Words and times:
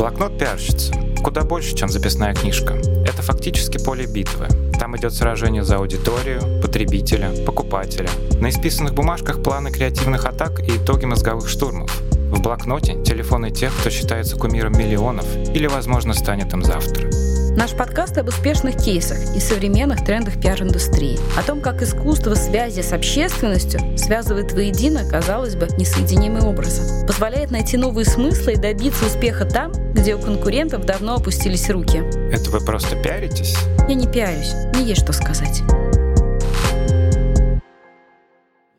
Блокнот 0.00 0.38
пиарщицы 0.38 0.94
куда 1.22 1.42
больше, 1.42 1.76
чем 1.76 1.90
записная 1.90 2.32
книжка. 2.32 2.72
Это 3.04 3.20
фактически 3.20 3.76
поле 3.76 4.06
битвы. 4.06 4.48
Там 4.78 4.96
идет 4.96 5.12
сражение 5.12 5.62
за 5.62 5.76
аудиторию, 5.76 6.40
потребителя, 6.62 7.30
покупателя. 7.44 8.08
На 8.40 8.48
исписанных 8.48 8.94
бумажках 8.94 9.42
планы 9.42 9.70
креативных 9.70 10.24
атак 10.24 10.60
и 10.60 10.78
итоги 10.78 11.04
мозговых 11.04 11.50
штурмов. 11.50 11.94
В 12.32 12.40
блокноте 12.40 12.94
телефоны 13.04 13.50
тех, 13.50 13.76
кто 13.78 13.90
считается 13.90 14.38
кумиром 14.38 14.72
миллионов 14.72 15.26
или, 15.54 15.66
возможно, 15.66 16.14
станет 16.14 16.54
им 16.54 16.64
завтра. 16.64 17.10
Наш 17.56 17.72
подкаст 17.72 18.16
об 18.16 18.28
успешных 18.28 18.76
кейсах 18.76 19.18
и 19.34 19.40
современных 19.40 20.04
трендах 20.04 20.40
пиар-индустрии. 20.40 21.18
О 21.36 21.42
том, 21.42 21.60
как 21.60 21.82
искусство 21.82 22.34
связи 22.34 22.80
с 22.80 22.92
общественностью 22.92 23.80
связывает 23.98 24.52
воедино, 24.52 25.04
казалось 25.08 25.56
бы, 25.56 25.66
несоединимые 25.76 26.44
образы. 26.44 27.06
Позволяет 27.06 27.50
найти 27.50 27.76
новые 27.76 28.04
смыслы 28.04 28.52
и 28.52 28.56
добиться 28.56 29.04
успеха 29.04 29.44
там, 29.44 29.72
где 29.92 30.14
у 30.14 30.20
конкурентов 30.20 30.86
давно 30.86 31.16
опустились 31.16 31.68
руки. 31.70 31.98
Это 32.32 32.50
вы 32.50 32.60
просто 32.60 32.94
пиаритесь? 32.96 33.56
Я 33.88 33.94
не 33.94 34.06
пиарюсь, 34.06 34.54
не 34.76 34.84
есть 34.84 35.02
что 35.02 35.12
сказать. 35.12 35.62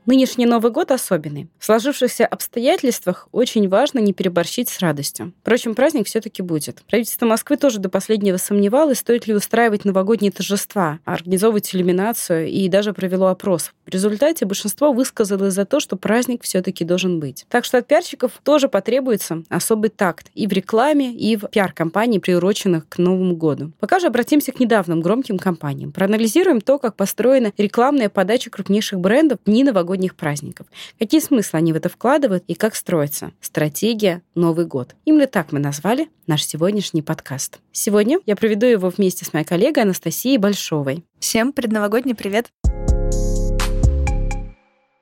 Нынешний 0.08 0.48
Новый 0.48 0.72
год 0.72 0.90
особенный. 0.90 1.48
В 1.60 1.66
сложившихся 1.66 2.26
обстоятельствах 2.26 3.28
очень 3.32 3.70
важно 3.70 4.00
не 4.00 4.14
переборщить 4.14 4.68
с 4.68 4.80
радостью. 4.80 5.32
Впрочем, 5.42 5.76
праздник 5.76 6.08
все-таки 6.08 6.42
будет. 6.42 6.82
Правительство 6.90 7.28
Москвы 7.28 7.55
тоже 7.55 7.78
до 7.80 7.88
последнего 7.88 8.38
сомневалось, 8.38 8.98
стоит 8.98 9.28
ли 9.28 9.36
устраивать 9.36 9.86
новогодние 9.86 10.32
торжества, 10.32 10.98
организовывать 11.06 11.76
иллюминацию 11.76 12.48
и 12.48 12.68
даже 12.68 12.94
провело 12.94 13.28
опрос. 13.28 13.73
В 13.86 13.90
результате 13.92 14.45
большинство 14.45 14.92
высказалось 14.92 15.54
за 15.54 15.66
то, 15.66 15.80
что 15.80 15.98
праздник 15.98 16.42
все-таки 16.42 16.84
должен 16.84 17.20
быть. 17.20 17.45
Так 17.48 17.64
что 17.64 17.78
от 17.78 17.86
пиарщиков 17.86 18.31
тоже 18.44 18.70
потребуется 18.70 19.44
особый 19.50 19.92
такт 19.92 20.31
и 20.34 20.47
в 20.47 20.52
рекламе, 20.52 21.14
и 21.14 21.36
в 21.36 21.47
пиар-компании, 21.47 22.18
приуроченных 22.18 22.90
к 22.90 22.97
Новому 22.97 23.36
году. 23.36 23.72
Пока 23.80 24.00
же 24.00 24.08
обратимся 24.08 24.52
к 24.52 24.59
недавним 24.59 25.02
громким 25.02 25.38
компаниям. 25.38 25.92
Проанализируем 25.92 26.59
то, 26.59 26.80
как 26.80 26.95
построена 26.95 27.53
рекламная 27.56 28.09
подача 28.09 28.50
крупнейших 28.50 29.00
брендов 29.00 29.38
в 29.45 29.50
дни 29.50 29.64
новогодних 29.64 29.92
новогодних 30.02 30.16
праздников. 30.16 30.67
Какие 30.99 31.21
смыслы 31.21 31.59
они 31.59 31.73
в 31.73 31.75
это 31.75 31.89
вкладывают 31.89 32.44
и 32.47 32.55
как 32.55 32.75
строится 32.75 33.31
стратегия 33.39 34.21
Новый 34.35 34.66
год. 34.66 34.95
Именно 35.05 35.27
так 35.27 35.52
мы 35.52 35.59
назвали 35.59 36.09
наш 36.27 36.45
сегодняшний 36.45 37.02
подкаст. 37.02 37.59
Сегодня 37.71 38.19
я 38.25 38.35
проведу 38.35 38.66
его 38.66 38.89
вместе 38.89 39.25
с 39.25 39.33
моей 39.33 39.45
коллегой 39.45 39.83
Анастасией 39.83 40.38
Большовой. 40.38 41.03
Всем 41.19 41.53
предновогодний 41.53 42.16
привет! 42.16 42.52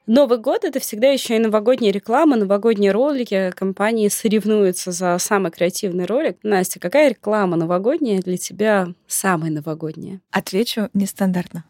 Новый 0.08 0.40
год— 0.40 0.64
это 0.64 0.80
всегда 0.80 1.10
еще 1.12 1.36
и 1.36 1.40
новогодняя 1.40 1.94
реклама, 1.94 2.36
новогодние 2.36 2.92
ролики. 2.92 3.52
Компании 3.56 4.08
соревнуются 4.10 4.92
за 4.92 5.16
самый 5.20 5.52
креативный 5.52 6.06
ролик. 6.06 6.38
Настя, 6.42 6.80
какая 6.80 7.10
реклама 7.10 7.58
новогодняя 7.58 8.20
для 8.20 8.38
тебя 8.38 8.88
самая 9.06 9.52
новогодняя? 9.52 10.20
Отвечу 10.32 10.90
нестандартно. 10.96 11.64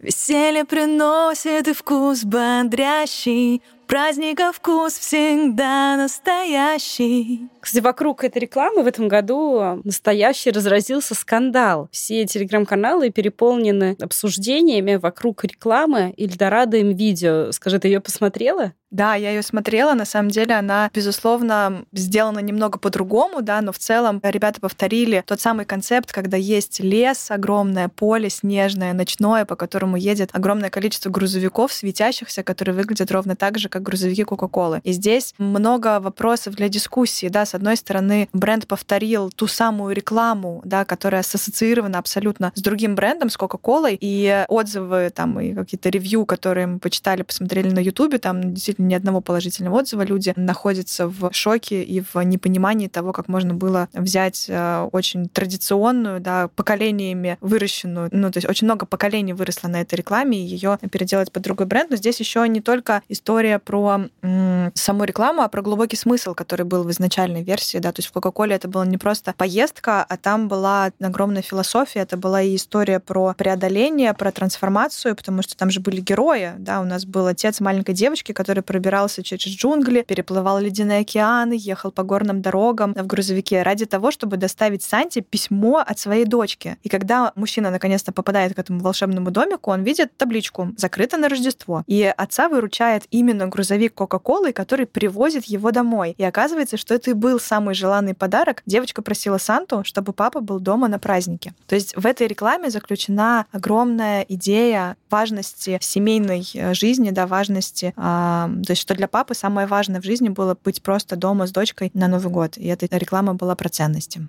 Веселье 0.00 0.64
приносит 0.64 1.68
и 1.68 1.72
вкус 1.72 2.24
бодрящий, 2.24 3.62
праздника 3.88 4.52
вкус 4.52 4.98
всегда 4.98 5.96
настоящий. 5.96 7.48
Кстати, 7.60 7.82
вокруг 7.82 8.22
этой 8.22 8.38
рекламы 8.38 8.84
в 8.84 8.86
этом 8.86 9.08
году 9.08 9.80
настоящий 9.82 10.50
разразился 10.50 11.14
скандал. 11.14 11.88
Все 11.90 12.24
телеграм-каналы 12.26 13.10
переполнены 13.10 13.96
обсуждениями 14.00 14.94
вокруг 14.94 15.44
рекламы 15.44 16.14
Ильдорадо 16.16 16.76
им 16.76 16.94
видео. 16.94 17.50
Скажи, 17.50 17.80
ты 17.80 17.88
ее 17.88 18.00
посмотрела? 18.00 18.72
Да, 18.90 19.14
я 19.14 19.30
ее 19.30 19.42
смотрела. 19.42 19.94
На 19.94 20.04
самом 20.04 20.30
деле 20.30 20.54
она, 20.54 20.90
безусловно, 20.94 21.84
сделана 21.92 22.38
немного 22.38 22.78
по-другому, 22.78 23.42
да, 23.42 23.60
но 23.60 23.72
в 23.72 23.78
целом 23.78 24.20
ребята 24.22 24.60
повторили 24.60 25.22
тот 25.26 25.40
самый 25.40 25.66
концепт, 25.66 26.12
когда 26.12 26.36
есть 26.36 26.80
лес, 26.80 27.30
огромное 27.30 27.88
поле 27.88 28.30
снежное, 28.30 28.94
ночное, 28.94 29.44
по 29.44 29.56
которому 29.56 29.96
едет 29.96 30.30
огромное 30.32 30.70
количество 30.70 31.10
грузовиков 31.10 31.72
светящихся, 31.72 32.42
которые 32.42 32.74
выглядят 32.74 33.10
ровно 33.10 33.36
так 33.36 33.58
же, 33.58 33.68
как 33.68 33.82
грузовики 33.82 34.24
Кока-Колы. 34.24 34.80
И 34.84 34.92
здесь 34.92 35.34
много 35.38 36.00
вопросов 36.00 36.54
для 36.54 36.68
дискуссии. 36.68 37.28
Да, 37.28 37.44
с 37.44 37.54
одной 37.54 37.76
стороны, 37.76 38.28
бренд 38.32 38.66
повторил 38.66 39.30
ту 39.30 39.46
самую 39.46 39.94
рекламу, 39.94 40.62
да, 40.64 40.84
которая 40.84 41.20
ассоциирована 41.20 41.98
абсолютно 41.98 42.52
с 42.54 42.62
другим 42.62 42.94
брендом, 42.94 43.28
с 43.28 43.36
Кока-Колой, 43.36 43.98
и 44.00 44.44
отзывы 44.48 45.10
там 45.14 45.38
и 45.40 45.52
какие-то 45.54 45.90
ревью, 45.90 46.24
которые 46.24 46.66
мы 46.66 46.78
почитали, 46.78 47.22
посмотрели 47.22 47.70
на 47.70 47.80
Ютубе, 47.80 48.18
там 48.18 48.54
действительно 48.54 48.77
ни 48.78 48.94
одного 48.94 49.20
положительного 49.20 49.78
отзыва. 49.80 50.02
Люди 50.02 50.32
находятся 50.36 51.08
в 51.08 51.32
шоке 51.32 51.82
и 51.82 52.00
в 52.00 52.20
непонимании 52.22 52.88
того, 52.88 53.12
как 53.12 53.28
можно 53.28 53.54
было 53.54 53.88
взять 53.92 54.46
э, 54.48 54.88
очень 54.92 55.28
традиционную, 55.28 56.20
да, 56.20 56.48
поколениями 56.48 57.38
выращенную, 57.40 58.08
ну, 58.12 58.30
то 58.30 58.38
есть 58.38 58.48
очень 58.48 58.66
много 58.66 58.86
поколений 58.86 59.32
выросло 59.32 59.68
на 59.68 59.80
этой 59.80 59.96
рекламе, 59.96 60.38
и 60.38 60.46
ее 60.46 60.78
переделать 60.90 61.32
под 61.32 61.42
другой 61.42 61.66
бренд. 61.66 61.90
Но 61.90 61.96
здесь 61.96 62.20
еще 62.20 62.46
не 62.48 62.60
только 62.60 63.02
история 63.08 63.58
про 63.58 64.02
м, 64.22 64.70
саму 64.74 65.04
рекламу, 65.04 65.42
а 65.42 65.48
про 65.48 65.62
глубокий 65.62 65.96
смысл, 65.96 66.34
который 66.34 66.64
был 66.64 66.84
в 66.84 66.90
изначальной 66.90 67.42
версии, 67.42 67.78
да, 67.78 67.92
то 67.92 68.00
есть 68.00 68.08
в 68.08 68.12
Кока-Коле 68.12 68.54
это 68.54 68.68
была 68.68 68.86
не 68.86 68.98
просто 68.98 69.34
поездка, 69.36 70.04
а 70.04 70.16
там 70.16 70.48
была 70.48 70.90
огромная 71.00 71.42
философия, 71.42 72.00
это 72.00 72.16
была 72.16 72.42
и 72.42 72.56
история 72.56 73.00
про 73.00 73.34
преодоление, 73.36 74.14
про 74.14 74.32
трансформацию, 74.32 75.16
потому 75.16 75.42
что 75.42 75.56
там 75.56 75.70
же 75.70 75.80
были 75.80 76.00
герои, 76.00 76.52
да, 76.58 76.80
у 76.80 76.84
нас 76.84 77.04
был 77.04 77.26
отец 77.26 77.60
маленькой 77.60 77.94
девочки, 77.94 78.32
который 78.32 78.62
пробирался 78.68 79.22
через 79.22 79.46
джунгли, 79.56 80.02
переплывал 80.02 80.58
ледяные 80.58 81.00
океаны, 81.00 81.56
ехал 81.58 81.90
по 81.90 82.02
горным 82.02 82.42
дорогам 82.42 82.92
в 82.92 83.06
грузовике 83.06 83.62
ради 83.62 83.86
того, 83.86 84.10
чтобы 84.10 84.36
доставить 84.36 84.82
Санте 84.82 85.22
письмо 85.22 85.78
от 85.78 85.98
своей 85.98 86.26
дочки. 86.26 86.76
И 86.82 86.90
когда 86.90 87.32
мужчина 87.34 87.70
наконец-то 87.70 88.12
попадает 88.12 88.54
к 88.54 88.58
этому 88.58 88.80
волшебному 88.80 89.30
домику, 89.30 89.70
он 89.70 89.84
видит 89.84 90.14
табличку 90.18 90.74
«Закрыто 90.76 91.16
на 91.16 91.30
Рождество». 91.30 91.82
И 91.86 92.12
отца 92.14 92.50
выручает 92.50 93.04
именно 93.10 93.46
грузовик 93.46 93.94
Кока-Колы, 93.94 94.52
который 94.52 94.84
привозит 94.84 95.46
его 95.46 95.70
домой. 95.70 96.14
И 96.18 96.24
оказывается, 96.24 96.76
что 96.76 96.94
это 96.94 97.10
и 97.12 97.14
был 97.14 97.40
самый 97.40 97.74
желанный 97.74 98.12
подарок. 98.12 98.62
Девочка 98.66 99.00
просила 99.00 99.38
Санту, 99.38 99.82
чтобы 99.84 100.12
папа 100.12 100.40
был 100.40 100.60
дома 100.60 100.88
на 100.88 100.98
празднике. 100.98 101.54
То 101.66 101.74
есть 101.74 101.96
в 101.96 102.04
этой 102.04 102.26
рекламе 102.26 102.68
заключена 102.68 103.46
огромная 103.50 104.26
идея 104.28 104.98
важности 105.08 105.78
семейной 105.80 106.46
э, 106.52 106.74
жизни, 106.74 107.10
да, 107.10 107.26
важности 107.26 107.94
э, 107.96 108.57
то 108.62 108.72
есть, 108.72 108.82
что 108.82 108.94
для 108.94 109.08
папы 109.08 109.34
самое 109.34 109.66
важное 109.66 110.00
в 110.00 110.04
жизни 110.04 110.28
было 110.28 110.56
быть 110.62 110.82
просто 110.82 111.16
дома 111.16 111.46
с 111.46 111.52
дочкой 111.52 111.90
на 111.94 112.08
Новый 112.08 112.30
год. 112.30 112.56
И 112.56 112.66
эта 112.66 112.86
реклама 112.96 113.34
была 113.34 113.54
про 113.54 113.68
ценности. 113.68 114.26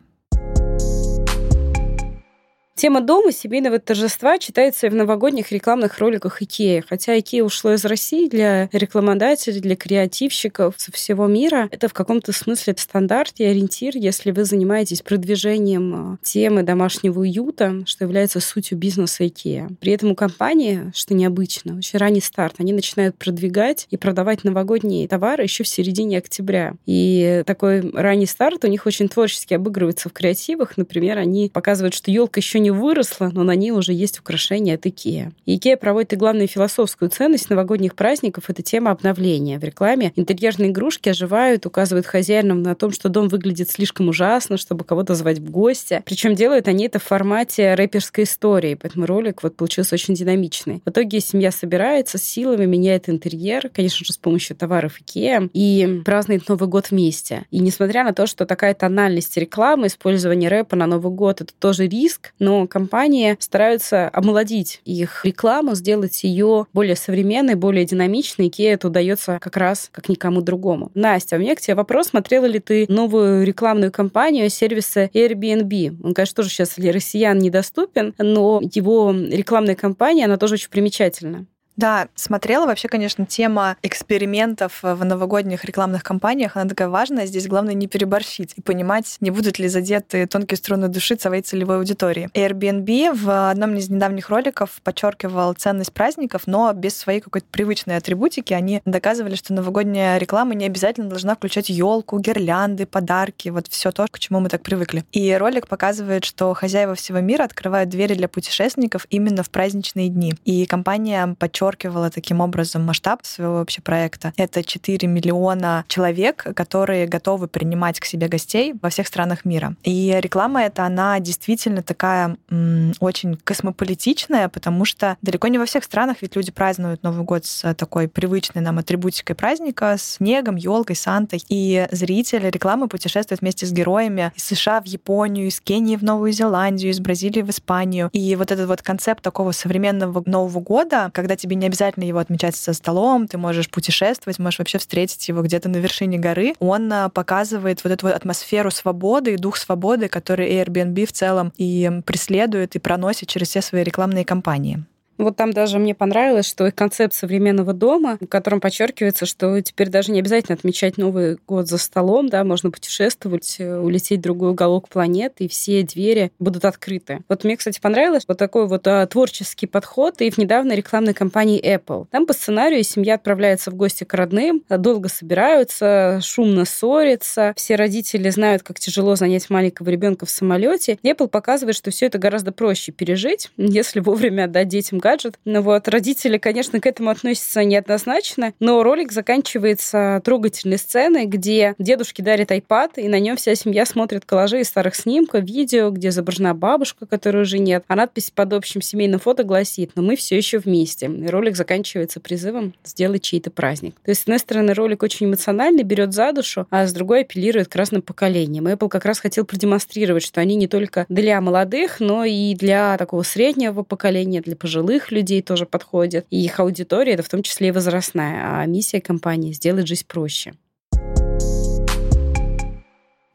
Тема 2.80 3.02
дома, 3.02 3.34
семейного 3.34 3.78
торжества 3.78 4.40
читается 4.40 4.88
и 4.88 4.90
в 4.90 4.96
новогодних 4.96 5.52
рекламных 5.52 6.00
роликах 6.00 6.42
Икеи. 6.42 6.82
Хотя 6.88 7.20
Икея 7.20 7.44
ушло 7.44 7.74
из 7.74 7.84
России 7.84 8.30
для 8.30 8.70
рекламодателей, 8.72 9.60
для 9.60 9.76
креативщиков 9.76 10.76
со 10.78 10.90
всего 10.94 11.28
мира. 11.28 11.68
Это 11.72 11.90
в 11.90 11.94
каком-то 11.94 12.32
смысле 12.32 12.76
стандарт 12.78 13.34
и 13.40 13.44
ориентир, 13.44 13.98
если 13.98 14.32
вы 14.32 14.46
занимаетесь 14.46 15.02
продвижением 15.02 15.94
а, 15.94 16.18
темы 16.24 16.64
домашнего 16.64 17.20
уюта, 17.20 17.84
что 17.86 18.06
является 18.06 18.40
сутью 18.40 18.78
бизнеса 18.78 19.28
Икея. 19.28 19.70
При 19.82 19.92
этом 19.92 20.12
у 20.12 20.16
компании, 20.16 20.94
что 20.96 21.14
необычно, 21.14 21.76
очень 21.76 22.00
ранний 22.00 22.22
старт. 22.22 22.56
Они 22.60 22.72
начинают 22.72 23.18
продвигать 23.18 23.88
и 23.90 23.98
продавать 23.98 24.46
новогодние 24.46 25.06
товары 25.10 25.44
еще 25.44 25.66
в 25.66 25.68
середине 25.68 26.20
октября. 26.20 26.76
И 26.86 27.44
такой 27.46 27.92
ранний 27.92 28.26
старт 28.26 28.64
у 28.64 28.68
них 28.68 28.86
очень 28.86 29.10
творчески 29.10 29.54
обыгрывается 29.54 30.08
в 30.08 30.14
креативах. 30.14 30.78
Например, 30.78 31.18
они 31.18 31.50
показывают, 31.54 31.94
что 31.94 32.10
елка 32.10 32.40
еще 32.40 32.60
не 32.60 32.69
не 32.69 32.72
выросла, 32.72 33.31
но 33.34 33.44
на 33.44 33.56
ней 33.56 33.72
уже 33.72 33.94
есть 33.94 34.19
украшения 34.19 34.75
от 34.75 34.85
Икеа. 34.85 35.31
И 35.46 35.57
Икеа 35.57 35.75
проводит 35.75 36.13
и 36.13 36.16
главную 36.16 36.47
философскую 36.47 37.09
ценность 37.09 37.50
новогодних 37.50 37.96
праздников— 37.96 38.46
это 38.47 38.62
тема 38.62 38.91
обновления. 38.91 39.59
В 39.59 39.63
рекламе 39.63 40.13
интерьерные 40.16 40.69
игрушки 40.69 41.10
оживают, 41.10 41.66
указывают 41.66 42.06
хозяинам 42.06 42.62
на 42.62 42.75
том, 42.75 42.92
что 42.92 43.10
дом 43.10 43.27
выглядит 43.27 43.71
слишком 43.71 44.07
ужасно, 44.10 44.57
чтобы 44.57 44.83
кого-то 44.83 45.16
звать 45.16 45.39
в 45.39 45.50
гости. 45.50 46.04
Причем 46.06 46.36
делают 46.36 46.68
они 46.68 46.86
это 46.86 47.00
в 47.00 47.04
формате 47.04 47.74
рэперской 47.74 48.25
истории, 48.25 48.75
поэтому 48.75 49.06
ролик 49.07 49.42
вот 49.42 49.56
получился 49.56 49.95
очень 49.95 50.13
динамичный. 50.13 50.81
В 50.86 50.89
итоге 50.89 51.19
семья 51.19 51.51
собирается 51.51 52.18
с 52.18 52.24
силами, 52.24 52.65
меняет 52.65 53.10
интерьер, 53.10 53.69
конечно 53.74 54.06
же, 54.06 54.13
с 54.13 54.18
помощью 54.18 54.56
товаров 54.56 55.00
Икеа, 55.01 55.50
и 55.54 56.01
празднует 56.06 56.48
Новый 56.48 56.69
год 56.69 56.92
вместе. 56.92 57.45
И 57.50 57.60
несмотря 57.60 58.04
на 58.04 58.13
то, 58.13 58.27
что 58.27 58.45
такая 58.45 58.75
тональность 58.75 59.36
рекламы, 59.38 59.88
использование 59.88 60.50
рэпа 60.50 60.75
на 60.75 60.86
Новый 60.86 61.12
год— 61.12 61.42
это 61.42 61.54
тоже 61.57 61.88
риск, 61.88 62.33
но 62.38 62.59
компании 62.68 63.38
стараются 63.40 64.10
омолодить 64.10 64.82
их 64.86 65.26
рекламу, 65.26 65.76
сделать 65.76 66.24
ее 66.24 66.66
более 66.74 66.96
современной, 66.96 67.56
более 67.56 67.86
динамичной. 67.86 68.48
И 68.56 68.64
это 68.64 68.88
удается 68.88 69.40
как 69.42 69.58
раз 69.58 69.90
как 69.92 70.10
никому 70.10 70.42
другому. 70.42 70.92
Настя, 70.94 71.38
у 71.38 71.40
меня 71.40 71.56
к 71.56 71.62
тебе 71.62 71.76
вопрос. 71.76 72.08
Смотрела 72.08 72.46
ли 72.46 72.60
ты 72.60 72.86
новую 72.90 73.46
рекламную 73.46 73.92
кампанию 73.92 74.50
сервиса 74.50 75.06
Airbnb? 75.14 75.98
Он, 76.04 76.14
конечно, 76.14 76.36
тоже 76.36 76.50
сейчас 76.50 76.74
для 76.76 76.92
россиян 76.92 77.38
недоступен, 77.38 78.14
но 78.18 78.62
его 78.74 79.12
рекламная 79.12 79.76
кампания, 79.76 80.26
она 80.26 80.38
тоже 80.38 80.56
очень 80.56 80.70
примечательна. 80.70 81.46
Да, 81.80 82.10
смотрела. 82.14 82.66
Вообще, 82.66 82.90
конечно, 82.90 83.26
тема 83.26 83.78
экспериментов 83.84 84.80
в 84.81 85.02
новогодних 85.06 85.64
рекламных 85.64 86.04
кампаниях, 86.04 86.58
она 86.58 86.68
такая 86.68 86.90
важная. 86.90 87.26
Здесь 87.26 87.48
главное 87.48 87.74
не 87.74 87.88
переборщить 87.88 88.52
и 88.58 88.62
понимать, 88.62 89.16
не 89.22 89.31
будут 89.31 89.60
ли 89.60 89.70
задеты 89.70 90.28
тонкие 90.28 90.58
струны 90.58 90.90
души 90.90 91.18
своей 91.18 91.42
целевой 91.42 91.78
аудитории. 91.78 92.30
Airbnb 92.34 93.14
в 93.14 93.50
одном 93.50 93.78
из 93.78 93.90
недавних 93.90 94.28
роликов 94.30 94.81
подчеркивал 94.84 95.54
ценность 95.54 95.94
праздников, 95.94 96.48
но 96.48 96.74
без 96.74 96.98
своей 96.98 97.22
какой-то 97.22 97.48
привычной 97.50 97.96
атрибутики. 97.96 98.52
Они 98.52 98.82
доказывали, 98.84 99.36
что 99.36 99.54
новогодняя 99.54 100.18
реклама 100.18 100.56
не 100.56 100.66
обязательно 100.66 101.08
должна 101.08 101.38
включать 101.38 101.70
елку, 101.70 102.20
гирлянды, 102.20 102.88
подарки, 102.88 103.48
вот 103.48 103.68
все 103.70 103.94
то, 103.94 104.06
к 104.12 104.20
чему 104.20 104.42
мы 104.42 104.50
так 104.50 104.64
привыкли. 104.64 105.06
И 105.14 105.34
ролик 105.34 105.70
показывает, 105.70 106.25
что 106.25 106.54
хозяева 106.54 106.96
всего 106.96 107.22
мира 107.22 107.46
открывают 107.46 107.90
двери 107.90 108.16
для 108.16 108.28
путешественников 108.28 109.08
именно 109.10 109.44
в 109.44 109.50
праздничные 109.50 110.10
дни. 110.10 110.34
И 110.44 110.66
компания 110.66 111.38
подчеркивает 111.40 111.69
подчеркивала 111.69 112.10
таким 112.10 112.42
образом 112.42 112.83
масштаб 112.83 113.25
своего 113.25 113.56
вообще 113.56 113.81
проекта. 113.81 114.33
Это 114.38 114.63
4 114.63 115.07
миллиона 115.07 115.86
человек, 115.88 116.45
которые 116.56 117.07
готовы 117.07 117.48
принимать 117.48 118.00
к 118.00 118.06
себе 118.06 118.27
гостей 118.27 118.74
во 118.81 118.89
всех 118.89 119.07
странах 119.07 119.45
мира. 119.45 119.75
И 119.83 120.18
реклама 120.21 120.63
эта, 120.63 120.86
она 120.86 121.19
действительно 121.19 121.83
такая 121.83 122.38
м, 122.50 122.94
очень 123.00 123.38
космополитичная, 123.44 124.50
потому 124.50 124.86
что 124.86 125.18
далеко 125.21 125.48
не 125.48 125.57
во 125.57 125.66
всех 125.66 125.83
странах 125.83 126.18
ведь 126.21 126.36
люди 126.36 126.51
празднуют 126.51 127.04
Новый 127.04 127.24
год 127.24 127.45
с 127.45 127.74
такой 127.75 128.07
привычной 128.07 128.62
нам 128.62 128.80
атрибутикой 128.80 129.36
праздника, 129.36 129.95
с 129.98 130.15
снегом, 130.15 130.56
елкой, 130.56 130.95
Сантой. 130.95 131.44
И 131.50 131.88
зрители 131.92 132.50
рекламы 132.50 132.88
путешествуют 132.88 133.42
вместе 133.42 133.65
с 133.65 133.72
героями 133.72 134.31
из 134.36 134.44
США 134.44 134.81
в 134.81 134.86
Японию, 134.86 135.48
из 135.48 135.60
Кении 135.62 135.95
в 135.95 136.04
Новую 136.04 136.31
Зеландию, 136.31 136.92
из 136.92 137.00
Бразилии 137.00 137.42
в 137.42 137.50
Испанию. 137.50 138.10
И 138.12 138.36
вот 138.36 138.51
этот 138.51 138.68
вот 138.68 138.81
концепт 138.81 139.24
такого 139.24 139.51
современного 139.51 140.24
Нового 140.25 140.60
года, 140.60 141.12
когда 141.13 141.36
тебе 141.36 141.56
не 141.60 141.68
обязательно 141.68 142.04
его 142.04 142.20
отмечать 142.20 142.56
со 142.56 142.74
столом, 142.74 143.28
ты 143.28 143.38
можешь 143.38 143.70
путешествовать, 143.70 144.40
можешь 144.40 144.60
вообще 144.60 144.78
встретить 144.78 145.28
его 145.28 145.42
где-то 145.42 145.70
на 145.70 145.78
вершине 145.78 146.18
горы. 146.18 146.56
Он 146.60 146.92
а, 146.92 147.10
показывает 147.10 147.84
вот 147.84 147.94
эту 147.94 148.08
вот 148.08 148.16
атмосферу 148.16 148.72
свободы 148.72 149.34
и 149.34 149.38
дух 149.38 149.58
свободы, 149.58 150.08
который 150.08 150.52
Airbnb 150.52 151.06
в 151.06 151.12
целом 151.12 151.54
и 151.58 151.90
преследует, 152.06 152.76
и 152.76 152.80
проносит 152.80 153.30
через 153.30 153.50
все 153.50 153.62
свои 153.62 153.84
рекламные 153.84 154.26
кампании. 154.26 154.84
Вот 155.19 155.36
там 155.36 155.51
даже 155.51 155.80
мне 155.80 155.94
понравилось, 155.94 156.48
что 156.48 156.66
их 156.66 156.74
концепт 156.74 157.13
современного 157.13 157.74
дома, 157.74 158.18
в 158.21 158.27
котором 158.27 158.62
подчеркивается, 158.62 159.25
что 159.25 159.60
теперь 159.62 159.89
даже 159.89 160.13
не 160.13 160.19
обязательно 160.19 160.56
отмечать 160.56 160.98
Новый 160.98 161.38
год 161.45 161.68
за 161.68 161.77
столом, 161.77 162.30
да, 162.30 162.45
можно 162.45 162.71
путешествовать, 162.71 163.57
э, 163.60 163.77
улететь 163.77 164.19
в 164.19 164.24
другой 164.24 164.51
уголок 164.51 164.88
планеты, 164.88 165.44
и 165.44 165.48
все 165.50 165.83
двери 165.83 166.31
будут 166.39 166.63
открыты. 166.63 167.19
Вот 167.27 167.44
мне, 167.44 167.57
кстати, 167.57 167.81
понравилось 167.81 168.24
вот 168.27 168.38
такой 168.38 168.66
вот 168.68 168.88
а, 168.88 169.06
творческий 169.07 169.68
подход 169.68 170.21
и 170.21 170.30
в 170.31 170.38
недавней 170.38 170.75
рекламной 170.75 171.13
кампании 171.13 171.62
Apple. 171.62 172.07
Там 172.12 172.25
по 172.25 172.31
сценарию 172.31 172.83
семья 172.83 173.15
отправляется 173.15 173.72
в 173.72 173.75
гости 173.75 174.06
к 174.06 174.13
родным, 174.13 174.63
долго 174.69 175.10
собираются, 175.10 176.22
шумно 176.24 176.63
ссорятся, 176.63 177.54
все 177.57 177.75
родители 177.75 178.30
знают, 178.30 178.63
как 178.63 178.80
тяжело 178.80 179.15
занять 179.15 179.50
маленького 179.50 179.89
ребенка 179.89 180.25
в 180.25 180.30
самолете. 180.30 180.98
Apple 181.04 181.27
показывает, 181.27 181.75
что 181.75 181.92
все 181.92 182.06
это 182.06 182.19
гораздо 182.19 182.54
проще 182.54 182.94
пережить, 182.94 183.51
если 183.57 184.00
вовремя 184.00 184.45
отдать 184.45 184.69
детям 184.69 185.00
гаджет. 185.10 185.40
Ну 185.46 185.62
вот, 185.62 185.88
родители, 185.88 186.38
конечно, 186.38 186.80
к 186.80 186.86
этому 186.86 187.10
относятся 187.10 187.64
неоднозначно, 187.64 188.54
но 188.60 188.84
ролик 188.84 189.12
заканчивается 189.12 190.22
трогательной 190.24 190.78
сценой, 190.78 191.26
где 191.26 191.76
дедушке 191.80 192.22
дарит 192.22 192.52
iPad, 192.52 192.92
и 192.98 193.08
на 193.08 193.20
нем 193.20 193.38
вся 193.38 193.56
семья 193.56 193.86
смотрит 193.86 194.26
коллажи 194.26 194.60
из 194.62 194.68
старых 194.68 194.96
снимков, 194.96 195.44
видео, 195.44 195.90
где 195.90 196.10
изображена 196.10 196.54
бабушка, 196.54 197.06
которой 197.06 197.44
уже 197.44 197.60
нет, 197.60 197.84
а 197.88 197.96
надпись 197.96 198.32
под 198.32 198.54
общим 198.54 198.82
семейным 198.82 199.20
фото 199.20 199.44
гласит 199.44 199.92
«Но 199.96 200.02
мы 200.02 200.16
все 200.16 200.38
еще 200.38 200.60
вместе». 200.60 201.08
И 201.08 201.28
ролик 201.28 201.56
заканчивается 201.56 202.20
призывом 202.20 202.74
«Сделай 202.84 203.20
чей-то 203.20 203.50
праздник». 203.50 203.96
То 204.04 204.12
есть, 204.12 204.22
с 204.22 204.24
одной 204.24 204.40
стороны, 204.40 204.74
ролик 204.74 205.02
очень 205.04 205.26
эмоциональный, 205.26 205.84
берет 205.84 206.14
за 206.14 206.32
душу, 206.34 206.68
а 206.70 206.86
с 206.86 206.94
другой 206.94 207.22
апеллирует 207.22 207.68
к 207.68 207.76
разным 207.76 208.02
поколениям. 208.02 208.68
Apple 208.68 208.90
как 208.90 209.06
раз 209.06 209.20
хотел 209.20 209.46
продемонстрировать, 209.46 210.24
что 210.24 210.42
они 210.42 210.56
не 210.56 210.68
только 210.68 211.06
для 211.10 211.42
молодых, 211.42 212.00
но 212.00 212.26
и 212.26 212.54
для 212.54 212.98
такого 212.98 213.24
среднего 213.24 213.84
поколения, 213.84 214.42
для 214.42 214.56
пожилых 214.56 214.99
пожилых 215.00 215.12
людей 215.12 215.42
тоже 215.42 215.66
подходят. 215.66 216.25
И 216.30 216.44
их 216.44 216.60
аудитория 216.60 217.13
это 217.13 217.24
в 217.24 217.30
том 217.30 217.44
числе 217.44 217.69
и 217.69 217.72
возрастная. 217.72 218.62
А 218.62 218.66
миссия 218.66 219.01
компании 219.01 219.54
сделать 219.54 219.88
жизнь 219.88 220.06
проще. 220.07 220.54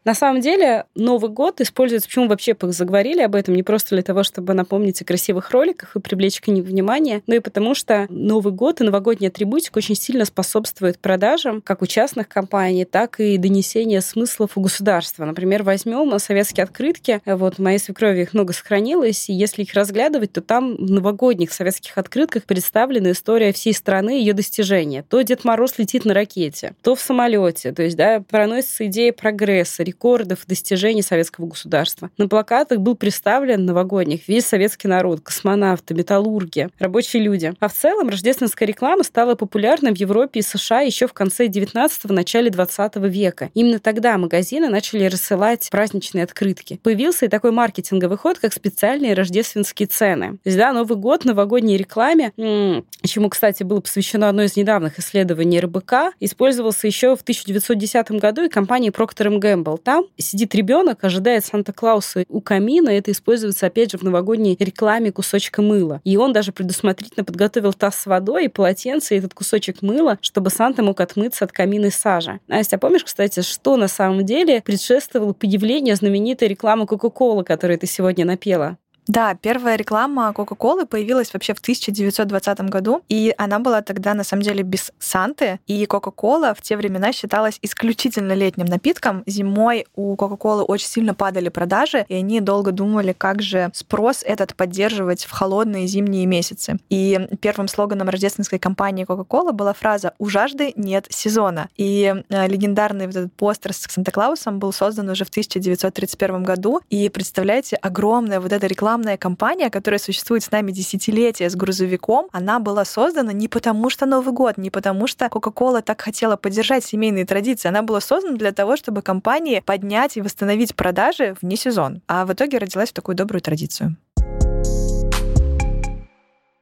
На 0.04 0.14
самом 0.14 0.40
деле, 0.42 0.84
Новый 0.94 1.30
год 1.30 1.60
используется, 1.62 2.08
почему 2.08 2.28
вообще 2.28 2.54
заговорили 2.60 3.22
об 3.22 3.34
этом, 3.34 3.54
не 3.54 3.62
просто 3.62 3.94
для 3.94 4.02
того, 4.02 4.22
чтобы 4.22 4.52
напомнить 4.52 5.00
о 5.00 5.04
красивых 5.04 5.50
роликах 5.50 5.96
и 5.96 6.00
привлечь 6.00 6.40
к 6.40 6.48
ним 6.48 6.62
внимание, 6.62 7.22
но 7.26 7.36
и 7.36 7.40
потому 7.40 7.74
что 7.74 8.06
Новый 8.10 8.52
год 8.52 8.80
и 8.80 8.84
новогодний 8.84 9.28
атрибутик 9.28 9.76
очень 9.76 9.94
сильно 9.94 10.24
способствует 10.24 10.98
продажам 10.98 11.62
как 11.62 11.80
у 11.80 11.86
частных 11.86 12.28
компаний, 12.28 12.84
так 12.84 13.18
и 13.18 13.38
донесения 13.38 14.00
смыслов 14.00 14.52
у 14.56 14.60
государства. 14.60 15.24
Например, 15.24 15.62
возьмем 15.62 16.18
советские 16.18 16.64
открытки. 16.64 17.22
Вот 17.24 17.58
моей 17.58 17.78
свекрови 17.78 18.22
их 18.22 18.34
много 18.34 18.52
сохранилось, 18.52 19.30
и 19.30 19.32
если 19.32 19.62
их 19.62 19.72
разглядывать, 19.72 20.32
то 20.32 20.42
там 20.42 20.76
в 20.76 20.90
новогодних 20.90 21.52
советских 21.52 21.96
открытках 21.96 22.44
представлена 22.44 23.12
история 23.12 23.52
всей 23.52 23.72
страны 23.72 24.18
и 24.18 24.20
ее 24.20 24.34
достижения. 24.34 25.02
То 25.08 25.22
Дед 25.22 25.44
Мороз 25.44 25.78
летит 25.78 26.04
на 26.04 26.12
ракете, 26.12 26.74
то 26.82 26.94
в 26.94 27.00
самолете. 27.00 27.72
То 27.72 27.82
есть, 27.82 27.96
да, 27.96 28.20
проносится 28.20 28.86
идея 28.86 29.12
прогресса, 29.12 29.82
рекордов 29.94 30.44
достижений 30.46 31.02
советского 31.02 31.46
государства. 31.46 32.10
На 32.18 32.28
плакатах 32.28 32.80
был 32.80 32.96
представлен 32.96 33.64
новогодних 33.64 34.26
весь 34.28 34.44
советский 34.46 34.88
народ, 34.88 35.20
космонавты, 35.20 35.94
металлурги, 35.94 36.68
рабочие 36.78 37.22
люди. 37.22 37.54
А 37.60 37.68
в 37.68 37.72
целом 37.72 38.08
рождественская 38.08 38.66
реклама 38.66 39.04
стала 39.04 39.36
популярной 39.36 39.92
в 39.92 39.96
Европе 39.96 40.40
и 40.40 40.42
США 40.42 40.80
еще 40.80 41.06
в 41.06 41.12
конце 41.12 41.46
19-го, 41.46 42.12
начале 42.12 42.50
20 42.50 42.96
века. 42.96 43.50
Именно 43.54 43.78
тогда 43.78 44.18
магазины 44.18 44.68
начали 44.68 45.04
рассылать 45.04 45.68
праздничные 45.70 46.24
открытки. 46.24 46.80
Появился 46.82 47.26
и 47.26 47.28
такой 47.28 47.52
маркетинговый 47.52 48.18
ход, 48.18 48.38
как 48.38 48.52
специальные 48.52 49.14
рождественские 49.14 49.86
цены. 49.86 50.32
То 50.42 50.46
есть, 50.46 50.58
да, 50.58 50.72
Новый 50.72 50.98
год, 50.98 51.24
новогодней 51.24 51.76
рекламе, 51.76 52.32
чему, 52.36 53.28
кстати, 53.28 53.62
было 53.62 53.80
посвящено 53.80 54.28
одно 54.28 54.42
из 54.42 54.56
недавних 54.56 54.98
исследований 54.98 55.60
РБК, 55.60 56.14
использовался 56.20 56.86
еще 56.86 57.14
в 57.16 57.22
1910 57.22 58.10
году 58.12 58.44
и 58.44 58.48
компанией 58.48 58.90
Procter 58.90 59.28
Gamble 59.38 59.78
там 59.84 60.06
сидит 60.16 60.54
ребенок, 60.54 61.04
ожидает 61.04 61.44
Санта-Клауса 61.44 62.24
у 62.28 62.40
камина. 62.40 62.88
Это 62.88 63.12
используется, 63.12 63.66
опять 63.66 63.92
же, 63.92 63.98
в 63.98 64.02
новогодней 64.02 64.56
рекламе 64.58 65.12
кусочка 65.12 65.62
мыла. 65.62 66.00
И 66.04 66.16
он 66.16 66.32
даже 66.32 66.52
предусмотрительно 66.52 67.24
подготовил 67.24 67.72
таз 67.72 67.96
с 67.96 68.06
водой 68.06 68.46
и 68.46 68.48
полотенце, 68.48 69.14
и 69.14 69.18
этот 69.18 69.34
кусочек 69.34 69.82
мыла, 69.82 70.18
чтобы 70.22 70.50
Санта 70.50 70.82
мог 70.82 71.00
отмыться 71.00 71.44
от 71.44 71.52
камина 71.52 71.86
и 71.86 71.90
сажи. 71.90 72.40
Настя, 72.48 72.76
а 72.76 72.78
помнишь, 72.78 73.04
кстати, 73.04 73.40
что 73.42 73.76
на 73.76 73.88
самом 73.88 74.24
деле 74.24 74.62
предшествовало 74.62 75.34
появлению 75.34 75.96
знаменитой 75.96 76.48
рекламы 76.48 76.86
Кока-Колы, 76.86 77.44
которую 77.44 77.78
ты 77.78 77.86
сегодня 77.86 78.24
напела? 78.24 78.78
Да, 79.06 79.34
первая 79.34 79.76
реклама 79.76 80.32
Кока-Колы 80.32 80.86
появилась 80.86 81.32
вообще 81.32 81.52
в 81.54 81.58
1920 81.58 82.60
году, 82.62 83.02
и 83.08 83.34
она 83.36 83.58
была 83.58 83.82
тогда, 83.82 84.14
на 84.14 84.24
самом 84.24 84.42
деле, 84.42 84.62
без 84.62 84.92
Санты, 84.98 85.60
и 85.66 85.84
Кока-Кола 85.84 86.54
в 86.54 86.62
те 86.62 86.76
времена 86.76 87.12
считалась 87.12 87.58
исключительно 87.60 88.32
летним 88.32 88.66
напитком. 88.66 89.22
Зимой 89.26 89.86
у 89.94 90.16
Кока-Колы 90.16 90.62
очень 90.62 90.86
сильно 90.86 91.14
падали 91.14 91.50
продажи, 91.50 92.06
и 92.08 92.14
они 92.14 92.40
долго 92.40 92.72
думали, 92.72 93.12
как 93.12 93.42
же 93.42 93.70
спрос 93.74 94.22
этот 94.24 94.54
поддерживать 94.54 95.24
в 95.24 95.30
холодные 95.30 95.86
зимние 95.86 96.24
месяцы. 96.24 96.78
И 96.88 97.28
первым 97.40 97.68
слоганом 97.68 98.08
рождественской 98.08 98.58
кампании 98.58 99.04
Кока-Кола 99.04 99.52
была 99.52 99.74
фраза 99.74 100.14
«У 100.18 100.28
жажды 100.28 100.72
нет 100.76 101.06
сезона». 101.10 101.68
И 101.76 102.14
э, 102.30 102.48
легендарный 102.48 103.06
вот 103.06 103.16
этот 103.16 103.32
постер 103.34 103.74
с 103.74 103.86
Санта-Клаусом 103.90 104.58
был 104.58 104.72
создан 104.72 105.10
уже 105.10 105.24
в 105.26 105.28
1931 105.28 106.42
году, 106.42 106.80
и 106.88 107.10
представляете, 107.10 107.76
огромная 107.76 108.40
вот 108.40 108.52
эта 108.52 108.66
реклама 108.66 108.93
рекламная 108.94 109.16
кампания, 109.16 109.70
которая 109.70 109.98
существует 109.98 110.44
с 110.44 110.50
нами 110.52 110.70
десятилетия 110.70 111.50
с 111.50 111.56
грузовиком, 111.56 112.28
она 112.30 112.60
была 112.60 112.84
создана 112.84 113.32
не 113.32 113.48
потому, 113.48 113.90
что 113.90 114.06
Новый 114.06 114.32
год, 114.32 114.56
не 114.56 114.70
потому, 114.70 115.08
что 115.08 115.26
Coca-Cola 115.26 115.82
так 115.82 116.00
хотела 116.00 116.36
поддержать 116.36 116.84
семейные 116.84 117.26
традиции. 117.26 117.68
Она 117.68 117.82
была 117.82 118.00
создана 118.00 118.36
для 118.36 118.52
того, 118.52 118.76
чтобы 118.76 119.02
компании 119.02 119.62
поднять 119.66 120.16
и 120.16 120.20
восстановить 120.20 120.76
продажи 120.76 121.34
вне 121.42 121.56
сезон. 121.56 122.02
А 122.06 122.24
в 122.24 122.32
итоге 122.32 122.58
родилась 122.58 122.90
в 122.90 122.92
такую 122.92 123.16
добрую 123.16 123.40
традицию. 123.40 123.96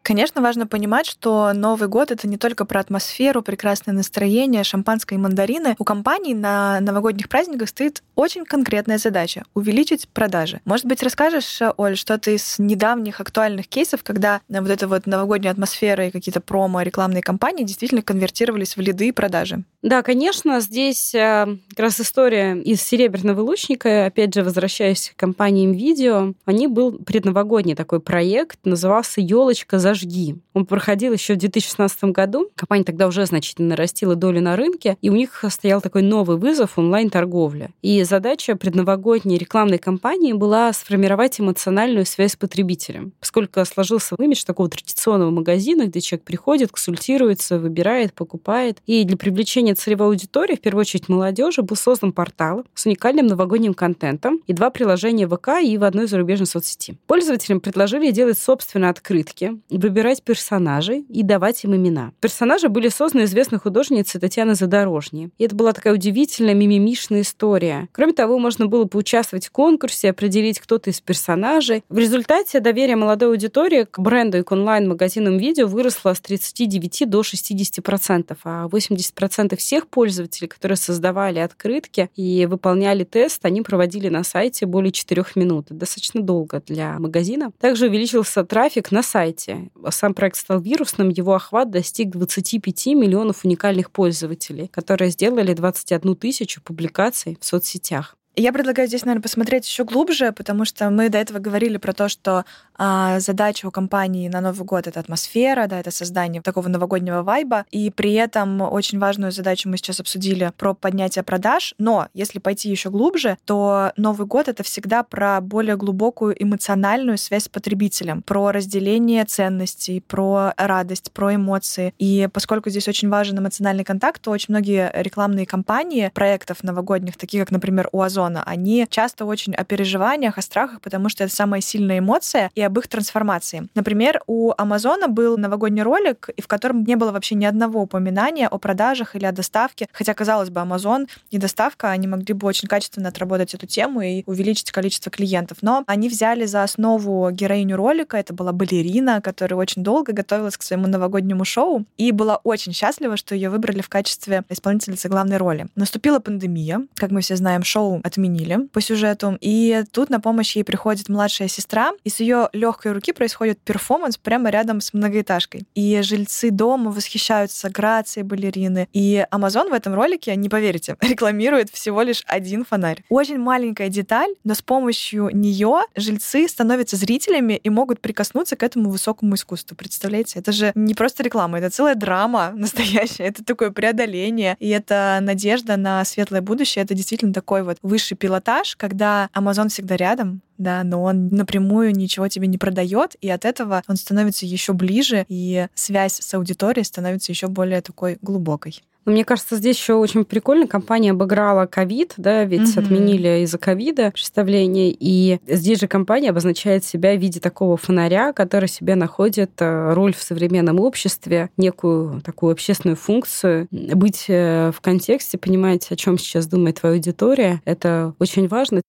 Конечно, 0.02 0.42
важно 0.42 0.66
понимать, 0.66 1.06
что 1.06 1.52
Новый 1.52 1.88
год— 1.88 2.10
это 2.12 2.26
не 2.26 2.36
только 2.36 2.64
про 2.64 2.80
атмосферу, 2.80 3.40
прекрасное 3.40 3.94
настроение, 3.94 4.64
шампанское 4.64 5.14
и 5.14 5.18
мандарины. 5.18 5.76
У 5.78 5.84
компаний 5.84 6.34
на 6.34 6.80
новогодних 6.80 7.28
праздниках 7.28 7.68
стоит 7.68 8.02
очень 8.16 8.44
конкретная 8.44 8.98
задача— 8.98 9.44
увеличить 9.54 10.08
продажи. 10.08 10.60
Может 10.64 10.86
быть, 10.86 11.02
расскажешь, 11.04 11.60
Оль, 11.76 11.96
что-то 11.96 12.32
из 12.32 12.58
недавних 12.58 13.20
актуальных 13.20 13.68
кейсов, 13.68 14.02
когда 14.02 14.40
вот 14.48 14.70
эта 14.70 14.88
вот 14.88 15.06
новогодняя 15.06 15.52
атмосфера 15.52 16.08
и 16.08 16.10
какие-то 16.10 16.40
промо, 16.40 16.82
рекламные 16.82 17.22
кампании 17.22 17.62
действительно 17.62 18.02
конвертировались 18.02 18.76
в 18.76 18.80
лиды 18.80 19.08
и 19.08 19.12
продажи? 19.12 19.62
Да, 19.82 20.02
конечно, 20.02 20.60
здесь 20.60 21.14
э, 21.14 21.46
как 21.70 21.78
раз 21.78 22.00
история 22.00 22.56
из 22.56 22.82
«Серебряного 22.82 23.40
лучника», 23.40 24.06
опять 24.06 24.34
же, 24.34 24.42
возвращаясь 24.42 25.12
к 25.14 25.18
компаниям 25.18 25.72
видео, 25.72 26.34
они 26.44 26.66
был 26.66 26.98
предновогодний 26.98 27.74
такой 27.74 28.00
проект, 28.00 28.58
назывался 28.64 29.20
«Елочка 29.20 29.78
за 29.78 29.91
«Зажги». 29.92 30.36
Он 30.54 30.66
проходил 30.66 31.12
еще 31.12 31.34
в 31.34 31.38
2016 31.38 32.04
году. 32.04 32.48
Компания 32.54 32.84
тогда 32.84 33.06
уже 33.06 33.26
значительно 33.26 33.68
нарастила 33.68 34.14
долю 34.14 34.40
на 34.40 34.56
рынке, 34.56 34.96
и 35.02 35.10
у 35.10 35.14
них 35.14 35.44
стоял 35.50 35.80
такой 35.80 36.02
новый 36.02 36.38
вызов 36.38 36.78
онлайн-торговля. 36.78 37.70
И 37.82 38.02
задача 38.04 38.56
предновогодней 38.56 39.36
рекламной 39.38 39.78
кампании 39.78 40.32
была 40.32 40.72
сформировать 40.72 41.40
эмоциональную 41.40 42.06
связь 42.06 42.32
с 42.32 42.36
потребителем, 42.36 43.12
поскольку 43.20 43.64
сложился 43.64 44.16
имидж 44.18 44.44
такого 44.44 44.68
традиционного 44.68 45.30
магазина, 45.30 45.86
где 45.86 46.00
человек 46.00 46.24
приходит, 46.24 46.70
консультируется, 46.70 47.58
выбирает, 47.58 48.14
покупает. 48.14 48.78
И 48.86 49.04
для 49.04 49.16
привлечения 49.16 49.74
целевой 49.74 50.08
аудитории, 50.08 50.56
в 50.56 50.60
первую 50.60 50.82
очередь 50.82 51.08
молодежи, 51.08 51.62
был 51.62 51.76
создан 51.76 52.12
портал 52.12 52.64
с 52.74 52.86
уникальным 52.86 53.26
новогодним 53.26 53.74
контентом 53.74 54.40
и 54.46 54.52
два 54.52 54.70
приложения 54.70 55.28
ВК 55.28 55.62
и 55.62 55.76
в 55.76 55.84
одной 55.84 56.06
зарубежной 56.06 56.46
соцсети. 56.46 56.96
Пользователям 57.06 57.60
предложили 57.60 58.10
делать 58.10 58.38
собственные 58.38 58.90
открытки, 58.90 59.58
выбирать 59.82 60.22
персонажей 60.22 61.04
и 61.08 61.22
давать 61.22 61.64
им 61.64 61.74
имена. 61.76 62.12
Персонажи 62.20 62.68
были 62.68 62.88
созданы 62.88 63.24
известной 63.24 63.58
художницей 63.58 64.20
Татьяны 64.20 64.54
Задорожней. 64.54 65.30
И 65.38 65.44
это 65.44 65.54
была 65.54 65.72
такая 65.72 65.94
удивительная 65.94 66.54
мимимишная 66.54 67.22
история. 67.22 67.88
Кроме 67.92 68.12
того, 68.12 68.38
можно 68.38 68.66
было 68.66 68.84
поучаствовать 68.84 69.46
в 69.46 69.50
конкурсе, 69.50 70.10
определить 70.10 70.60
кто-то 70.60 70.90
из 70.90 71.00
персонажей. 71.00 71.82
В 71.88 71.98
результате 71.98 72.60
доверие 72.60 72.96
молодой 72.96 73.30
аудитории 73.30 73.84
к 73.84 73.98
бренду 73.98 74.38
и 74.38 74.42
к 74.42 74.52
онлайн-магазинам 74.52 75.38
видео 75.38 75.66
выросло 75.66 76.14
с 76.14 76.20
39 76.20 77.08
до 77.08 77.20
60%, 77.20 78.36
а 78.44 78.68
80% 78.68 79.56
всех 79.56 79.88
пользователей, 79.88 80.48
которые 80.48 80.76
создавали 80.76 81.38
открытки 81.38 82.10
и 82.16 82.46
выполняли 82.46 83.04
тест, 83.04 83.44
они 83.44 83.62
проводили 83.62 84.08
на 84.08 84.24
сайте 84.24 84.66
более 84.66 84.92
4 84.92 85.24
минут. 85.34 85.66
Достаточно 85.70 86.20
долго 86.20 86.62
для 86.66 86.98
магазина. 86.98 87.52
Также 87.60 87.86
увеличился 87.86 88.44
трафик 88.44 88.92
на 88.92 89.02
сайте. 89.02 89.70
Сам 89.90 90.14
проект 90.14 90.36
стал 90.36 90.60
вирусным, 90.60 91.08
его 91.08 91.34
охват 91.34 91.70
достиг 91.70 92.10
25 92.10 92.86
миллионов 92.88 93.44
уникальных 93.44 93.90
пользователей, 93.90 94.68
которые 94.68 95.10
сделали 95.10 95.54
21 95.54 96.16
тысячу 96.16 96.62
публикаций 96.62 97.36
в 97.40 97.44
соцсетях. 97.44 98.16
Я 98.34 98.50
предлагаю 98.54 98.88
здесь, 98.88 99.04
наверное, 99.04 99.22
посмотреть 99.22 99.66
еще 99.66 99.84
глубже, 99.84 100.32
потому 100.32 100.64
что 100.64 100.88
мы 100.88 101.10
до 101.10 101.18
этого 101.18 101.38
говорили 101.38 101.76
про 101.76 101.92
то, 101.92 102.08
что 102.08 102.46
а, 102.74 103.20
задача 103.20 103.66
у 103.66 103.70
компании 103.70 104.26
на 104.28 104.40
Новый 104.40 104.64
год 104.64 104.86
это 104.86 105.00
атмосфера, 105.00 105.66
да, 105.66 105.78
это 105.78 105.90
создание 105.90 106.40
такого 106.40 106.68
новогоднего 106.68 107.22
вайба, 107.22 107.66
и 107.70 107.90
при 107.90 108.14
этом 108.14 108.62
очень 108.62 108.98
важную 108.98 109.32
задачу 109.32 109.68
мы 109.68 109.76
сейчас 109.76 110.00
обсудили 110.00 110.50
про 110.56 110.72
поднятие 110.72 111.24
продаж. 111.24 111.74
Но 111.76 112.08
если 112.14 112.38
пойти 112.38 112.70
еще 112.70 112.88
глубже, 112.88 113.36
то 113.44 113.92
Новый 113.98 114.26
год 114.26 114.48
это 114.48 114.62
всегда 114.62 115.02
про 115.02 115.38
более 115.42 115.76
глубокую 115.76 116.34
эмоциональную 116.42 117.18
связь 117.18 117.44
с 117.44 117.48
потребителем, 117.50 118.22
про 118.22 118.50
разделение 118.50 119.26
ценностей, 119.26 120.00
про 120.00 120.54
радость, 120.56 121.12
про 121.12 121.34
эмоции. 121.34 121.92
И 121.98 122.30
поскольку 122.32 122.70
здесь 122.70 122.88
очень 122.88 123.10
важен 123.10 123.38
эмоциональный 123.38 123.84
контакт, 123.84 124.22
то 124.22 124.30
очень 124.30 124.54
многие 124.54 124.90
рекламные 124.94 125.44
кампании 125.44 126.10
проектов 126.14 126.62
новогодних, 126.62 127.18
такие 127.18 127.42
как, 127.42 127.50
например, 127.50 127.90
у 127.92 128.00
Озон, 128.00 128.21
Амазона, 128.22 128.42
они 128.44 128.86
часто 128.88 129.24
очень 129.24 129.54
о 129.54 129.64
переживаниях, 129.64 130.38
о 130.38 130.42
страхах, 130.42 130.80
потому 130.80 131.08
что 131.08 131.24
это 131.24 131.34
самая 131.34 131.60
сильная 131.60 131.98
эмоция 131.98 132.50
и 132.54 132.62
об 132.62 132.78
их 132.78 132.88
трансформации. 132.88 133.68
Например, 133.74 134.20
у 134.26 134.52
Амазона 134.56 135.08
был 135.08 135.36
новогодний 135.36 135.82
ролик, 135.82 136.30
в 136.38 136.46
котором 136.46 136.84
не 136.84 136.96
было 136.96 137.12
вообще 137.12 137.34
ни 137.34 137.44
одного 137.44 137.82
упоминания 137.82 138.48
о 138.48 138.58
продажах 138.58 139.16
или 139.16 139.26
о 139.26 139.32
доставке, 139.32 139.88
хотя, 139.92 140.14
казалось 140.14 140.50
бы, 140.50 140.60
Амазон 140.60 141.06
и 141.30 141.38
доставка, 141.38 141.90
они 141.90 142.06
могли 142.06 142.34
бы 142.34 142.46
очень 142.46 142.68
качественно 142.68 143.08
отработать 143.08 143.54
эту 143.54 143.66
тему 143.66 144.00
и 144.00 144.22
увеличить 144.26 144.70
количество 144.70 145.10
клиентов. 145.10 145.58
Но 145.62 145.84
они 145.86 146.08
взяли 146.08 146.46
за 146.46 146.62
основу 146.62 147.30
героиню 147.30 147.76
ролика, 147.76 148.16
это 148.16 148.34
была 148.34 148.52
балерина, 148.52 149.20
которая 149.20 149.58
очень 149.58 149.82
долго 149.82 150.12
готовилась 150.12 150.56
к 150.56 150.62
своему 150.62 150.86
новогоднему 150.86 151.44
шоу 151.44 151.84
и 151.96 152.12
была 152.12 152.36
очень 152.44 152.72
счастлива, 152.72 153.16
что 153.16 153.34
ее 153.34 153.50
выбрали 153.50 153.80
в 153.80 153.88
качестве 153.88 154.44
исполнительницы 154.48 155.08
главной 155.08 155.36
роли. 155.36 155.66
Наступила 155.74 156.18
пандемия, 156.18 156.82
как 156.96 157.10
мы 157.10 157.20
все 157.20 157.36
знаем, 157.36 157.62
шоу 157.62 158.00
отменили 158.12 158.68
по 158.72 158.80
сюжету. 158.80 159.38
И 159.40 159.84
тут 159.92 160.10
на 160.10 160.20
помощь 160.20 160.56
ей 160.56 160.62
приходит 160.62 161.08
младшая 161.08 161.48
сестра, 161.48 161.92
и 162.04 162.10
с 162.10 162.20
ее 162.20 162.48
легкой 162.52 162.92
руки 162.92 163.12
происходит 163.12 163.58
перформанс 163.60 164.16
прямо 164.16 164.50
рядом 164.50 164.80
с 164.80 164.92
многоэтажкой. 164.92 165.62
И 165.74 166.00
жильцы 166.02 166.50
дома 166.50 166.90
восхищаются 166.90 167.70
грацией 167.70 168.24
балерины. 168.24 168.88
И 168.92 169.24
Amazon 169.30 169.70
в 169.70 169.72
этом 169.72 169.94
ролике, 169.94 170.36
не 170.36 170.48
поверите, 170.48 170.96
рекламирует 171.00 171.70
всего 171.70 172.02
лишь 172.02 172.22
один 172.26 172.64
фонарь. 172.64 173.02
Очень 173.08 173.38
маленькая 173.38 173.88
деталь, 173.88 174.30
но 174.44 174.54
с 174.54 174.62
помощью 174.62 175.30
нее 175.32 175.82
жильцы 175.96 176.46
становятся 176.48 176.96
зрителями 176.96 177.54
и 177.54 177.70
могут 177.70 178.00
прикоснуться 178.00 178.56
к 178.56 178.62
этому 178.62 178.90
высокому 178.90 179.34
искусству. 179.34 179.76
Представляете? 179.76 180.38
Это 180.38 180.52
же 180.52 180.72
не 180.74 180.94
просто 180.94 181.22
реклама, 181.22 181.58
это 181.58 181.70
целая 181.70 181.94
драма 181.94 182.52
настоящая. 182.56 183.24
Это 183.24 183.44
такое 183.44 183.70
преодоление, 183.70 184.56
и 184.60 184.68
это 184.68 185.18
надежда 185.22 185.76
на 185.76 186.04
светлое 186.04 186.42
будущее. 186.42 186.84
Это 186.84 186.94
действительно 186.94 187.32
такой 187.32 187.62
вот 187.62 187.78
высший 187.82 188.01
пилотаж, 188.10 188.76
когда 188.76 189.28
Amazon 189.34 189.68
всегда 189.68 189.96
рядом, 189.96 190.42
да, 190.58 190.84
но 190.84 191.02
он 191.02 191.28
напрямую 191.28 191.92
ничего 191.92 192.28
тебе 192.28 192.46
не 192.46 192.58
продает, 192.58 193.16
и 193.20 193.28
от 193.28 193.44
этого 193.44 193.82
он 193.88 193.96
становится 193.96 194.46
еще 194.46 194.72
ближе, 194.72 195.24
и 195.28 195.66
связь 195.74 196.20
с 196.20 196.34
аудиторией 196.34 196.84
становится 196.84 197.32
еще 197.32 197.48
более 197.48 197.82
такой 197.82 198.18
глубокой. 198.22 198.82
Но 199.04 199.12
мне 199.12 199.24
кажется, 199.24 199.56
здесь 199.56 199.76
еще 199.76 199.94
очень 199.94 200.24
прикольно. 200.24 200.66
Компания 200.66 201.10
обыграла 201.10 201.66
ковид, 201.66 202.14
да, 202.16 202.44
ведь 202.44 202.62
mm-hmm. 202.62 202.78
отменили 202.78 203.42
из-за 203.44 203.58
ковида 203.58 204.10
представление. 204.10 204.94
И 204.98 205.38
здесь 205.46 205.80
же 205.80 205.88
компания 205.88 206.30
обозначает 206.30 206.84
себя 206.84 207.14
в 207.14 207.20
виде 207.20 207.40
такого 207.40 207.76
фонаря, 207.76 208.32
который 208.32 208.68
себе 208.68 208.94
находит 208.94 209.50
э, 209.58 209.92
роль 209.92 210.14
в 210.14 210.22
современном 210.22 210.80
обществе, 210.80 211.50
некую 211.56 212.20
такую 212.22 212.52
общественную 212.52 212.96
функцию. 212.96 213.66
Быть 213.70 214.26
э, 214.28 214.70
в 214.74 214.80
контексте, 214.80 215.38
понимать, 215.38 215.90
о 215.90 215.96
чем 215.96 216.18
сейчас 216.18 216.46
думает 216.46 216.80
твоя 216.80 216.94
аудитория, 216.94 217.60
это 217.64 218.14
очень 218.18 218.48
важно. 218.48 218.82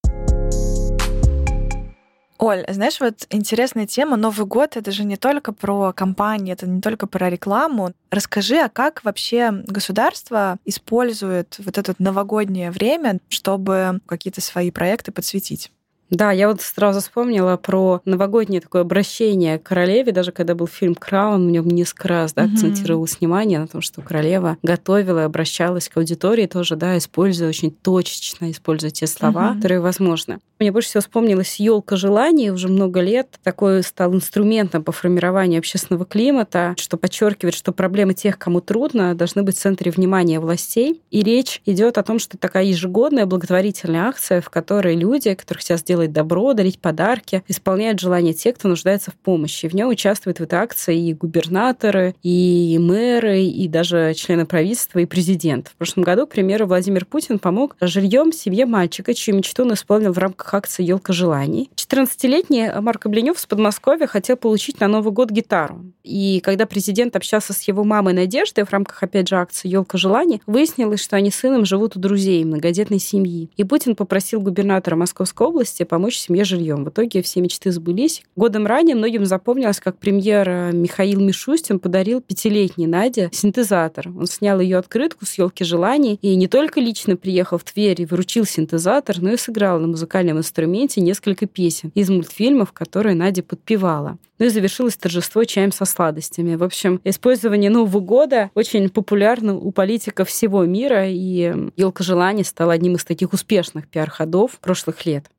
Оль, 2.43 2.65
знаешь, 2.67 3.00
вот 3.00 3.25
интересная 3.29 3.88
тема. 3.88 4.17
Новый 4.17 4.45
год— 4.45 4.75
это 4.75 4.91
же 4.91 5.05
не 5.05 5.15
только 5.15 5.53
про 5.53 5.93
компании, 5.93 6.51
это 6.51 6.67
не 6.67 6.81
только 6.81 7.07
про 7.07 7.29
рекламу. 7.29 7.93
Расскажи, 8.12 8.57
а 8.57 8.67
как 8.67 9.01
вообще 9.05 9.63
государство 9.65 10.57
использует 10.65 11.55
вот 11.59 11.77
это 11.77 11.95
новогоднее 12.00 12.69
время, 12.69 13.19
чтобы 13.29 14.01
какие-то 14.07 14.41
свои 14.41 14.71
проекты 14.71 15.13
подсветить? 15.13 15.71
Да, 16.13 16.32
я 16.32 16.48
вот 16.48 16.62
сразу 16.62 17.00
вспомнила 17.00 17.58
про 17.58 18.01
новогоднее 18.05 18.62
такое 18.62 18.84
обращение 18.84 19.58
к 19.58 19.63
королеве, 19.63 20.12
даже 20.12 20.32
когда 20.32 20.53
был 20.53 20.67
фильм 20.67 20.93
«Краун», 20.93 21.48
в 21.48 21.51
нем 21.51 21.67
несколько 21.67 22.08
раз 22.08 22.34
да, 22.34 22.43
акцентировалось 22.43 23.20
внимание 23.20 23.58
на 23.58 23.67
том, 23.67 23.82
что 23.82 24.01
королева 24.01 24.58
готовила 24.62 25.22
и 25.22 25.24
обращалась 25.24 25.89
к 25.89 25.98
аудитории 25.98 26.46
тоже, 26.46 26.75
да, 26.75 26.98
используя 27.00 27.50
очень 27.50 27.72
точечно, 27.72 28.51
используя 28.51 28.91
те 28.91 29.08
слова, 29.08 29.50
угу. 29.50 29.55
которые 29.55 29.79
возможны. 29.79 30.39
Мне 30.60 30.72
больше 30.72 30.89
всего 30.89 31.01
вспомнилась 31.01 31.60
елка 31.60 31.98
желаний. 31.98 32.51
Уже 32.51 32.70
много 32.70 33.01
лет 33.01 33.39
такой 33.43 33.84
стал 33.84 34.13
инструментом 34.13 34.82
по 34.84 34.93
формированию 34.93 35.60
общественного 35.60 36.05
климата, 36.05 36.74
что 36.77 36.96
подчеркивает, 36.96 37.53
что 37.53 37.74
проблемы 37.74 38.13
тех, 38.13 38.38
кому 38.38 38.62
трудно, 38.62 39.13
должны 39.15 39.43
быть 39.43 39.58
в 39.58 39.60
центре 39.60 39.91
внимания 39.91 40.39
властей. 40.39 41.01
И 41.10 41.22
речь 41.22 41.62
идет 41.65 41.98
о 41.98 42.03
том, 42.03 42.17
что 42.17 42.38
такая 42.38 42.63
ежегодная 42.63 43.25
благотворительная 43.25 44.08
акция, 44.08 44.39
в 44.39 44.50
которой 44.50 44.96
люди, 44.96 45.34
которые 45.34 45.60
хотят 45.60 45.79
сделать 46.03 46.13
добро, 46.13 46.53
дарить 46.53 46.79
подарки, 46.79 47.43
исполняют 47.48 48.00
желания 48.00 48.33
тех, 48.33 48.55
кто 48.55 48.67
нуждается 48.67 49.12
в 49.12 49.15
помощи. 49.15 49.67
В 49.67 49.74
нем 49.74 49.89
участвуют 49.89 50.39
в 50.39 50.43
этой 50.43 50.60
акции 50.60 51.10
и 51.10 51.13
губернаторы, 51.13 52.15
и 52.24 52.77
мэры, 52.79 53.41
и 53.43 53.67
даже 53.67 54.13
члены 54.15 54.45
правительства, 54.45 55.00
и 55.00 55.05
президент. 55.05 55.69
В 55.69 55.75
прошлом 55.75 56.03
году, 56.03 56.27
к 56.27 56.31
примеру, 56.31 56.67
Владимир 56.67 57.05
Путин 57.05 57.39
помог 57.39 57.75
жильем 57.81 58.31
семье 58.31 58.65
мальчика, 58.65 59.13
чью 59.13 59.36
мечту 59.36 59.63
он 59.63 59.74
исполнил 59.74 60.13
в 60.13 60.17
рамках 60.17 60.53
акции 60.53 60.83
«Елка 60.83 61.13
желаний». 61.13 61.69
14-летний 61.75 62.69
Марк 62.81 63.05
Обленев 63.05 63.39
с 63.39 63.45
Подмосковья 63.45 64.07
хотел 64.07 64.38
получить 64.38 64.79
на 64.79 64.88
Новый 64.88 65.13
год 65.13 65.31
гитару. 65.31 65.86
И 66.03 66.41
когда 66.41 66.65
президент 66.65 67.15
общался 67.15 67.53
с 67.53 67.62
его 67.63 67.83
мамой 67.83 68.13
Надеждой 68.13 68.65
в 68.65 68.72
рамках, 68.72 69.01
опять 69.03 69.29
же, 69.29 69.36
акции 69.36 69.69
«Елка 69.69 69.98
желаний», 69.98 70.41
выяснилось, 70.45 71.01
что 71.01 71.15
они 71.15 71.31
с 71.31 71.36
сыном 71.36 71.65
живут 71.65 71.95
у 71.95 72.00
друзей 72.00 72.43
многодетной 72.43 73.00
семьи. 73.00 73.50
И 73.55 73.63
Путин 73.63 73.95
попросил 73.95 74.41
губернатора 74.41 74.95
Московской 74.95 75.48
области 75.48 75.83
помочь 75.86 76.18
семье 76.18 76.44
жильем. 76.44 76.86
В 76.86 76.90
итоге 76.90 77.22
все 77.22 77.42
мечты 77.42 77.72
сбылись. 77.72 78.24
Годом 78.36 78.66
ранее 78.66 78.96
многим 78.96 79.25
запомнилось, 79.25 79.80
как 79.80 79.98
премьер 79.98 80.72
Михаил 80.74 81.20
Мишустин 81.20 81.80
подарил 81.80 82.22
пятилетней 82.22 82.88
Наде 82.88 83.30
синтезатор. 83.32 84.10
Он 84.10 84.25
снял 84.28 84.60
ее 84.60 84.78
открытку 84.78 85.25
с 85.25 85.38
елки 85.38 85.63
желаний 85.63 86.20
и 86.22 86.36
не 86.36 86.48
только 86.48 86.80
лично 86.80 87.16
приехал 87.16 87.58
в 87.58 87.63
Тверь 87.63 88.02
и 88.02 88.06
вручил 88.06 88.46
синтезатор, 88.46 89.22
но 89.22 89.32
и 89.32 89.38
сыграл 89.38 89.80
на 89.80 89.88
музыкальном 89.88 90.38
инструменте 90.38 91.02
несколько 91.02 91.46
песен 91.46 91.92
из 91.96 92.10
мультфильмов, 92.10 92.72
которые 92.72 93.16
Надя 93.16 93.44
подпевала. 93.44 94.18
Ну 94.40 94.48
и 94.48 94.50
завершилось 94.50 94.98
торжество 94.98 95.44
чаем 95.44 95.72
со 95.72 95.86
сладостями. 95.86 96.56
В 96.56 96.63
общем, 96.63 97.00
использование 97.04 97.70
Нового 97.70 98.00
года 98.00 98.50
очень 98.56 98.90
популярно 98.90 99.56
у 99.56 99.72
политиков 99.72 100.28
всего 100.28 100.66
мира, 100.66 101.08
и 101.08 101.54
елка 101.78 102.04
желаний 102.04 102.44
стала 102.44 102.74
одним 102.74 102.96
из 102.96 103.06
таких 103.06 103.34
успешных 103.34 103.88
пиар-ходов 103.88 104.60
прошлых 104.60 105.06
лет. 105.06 105.30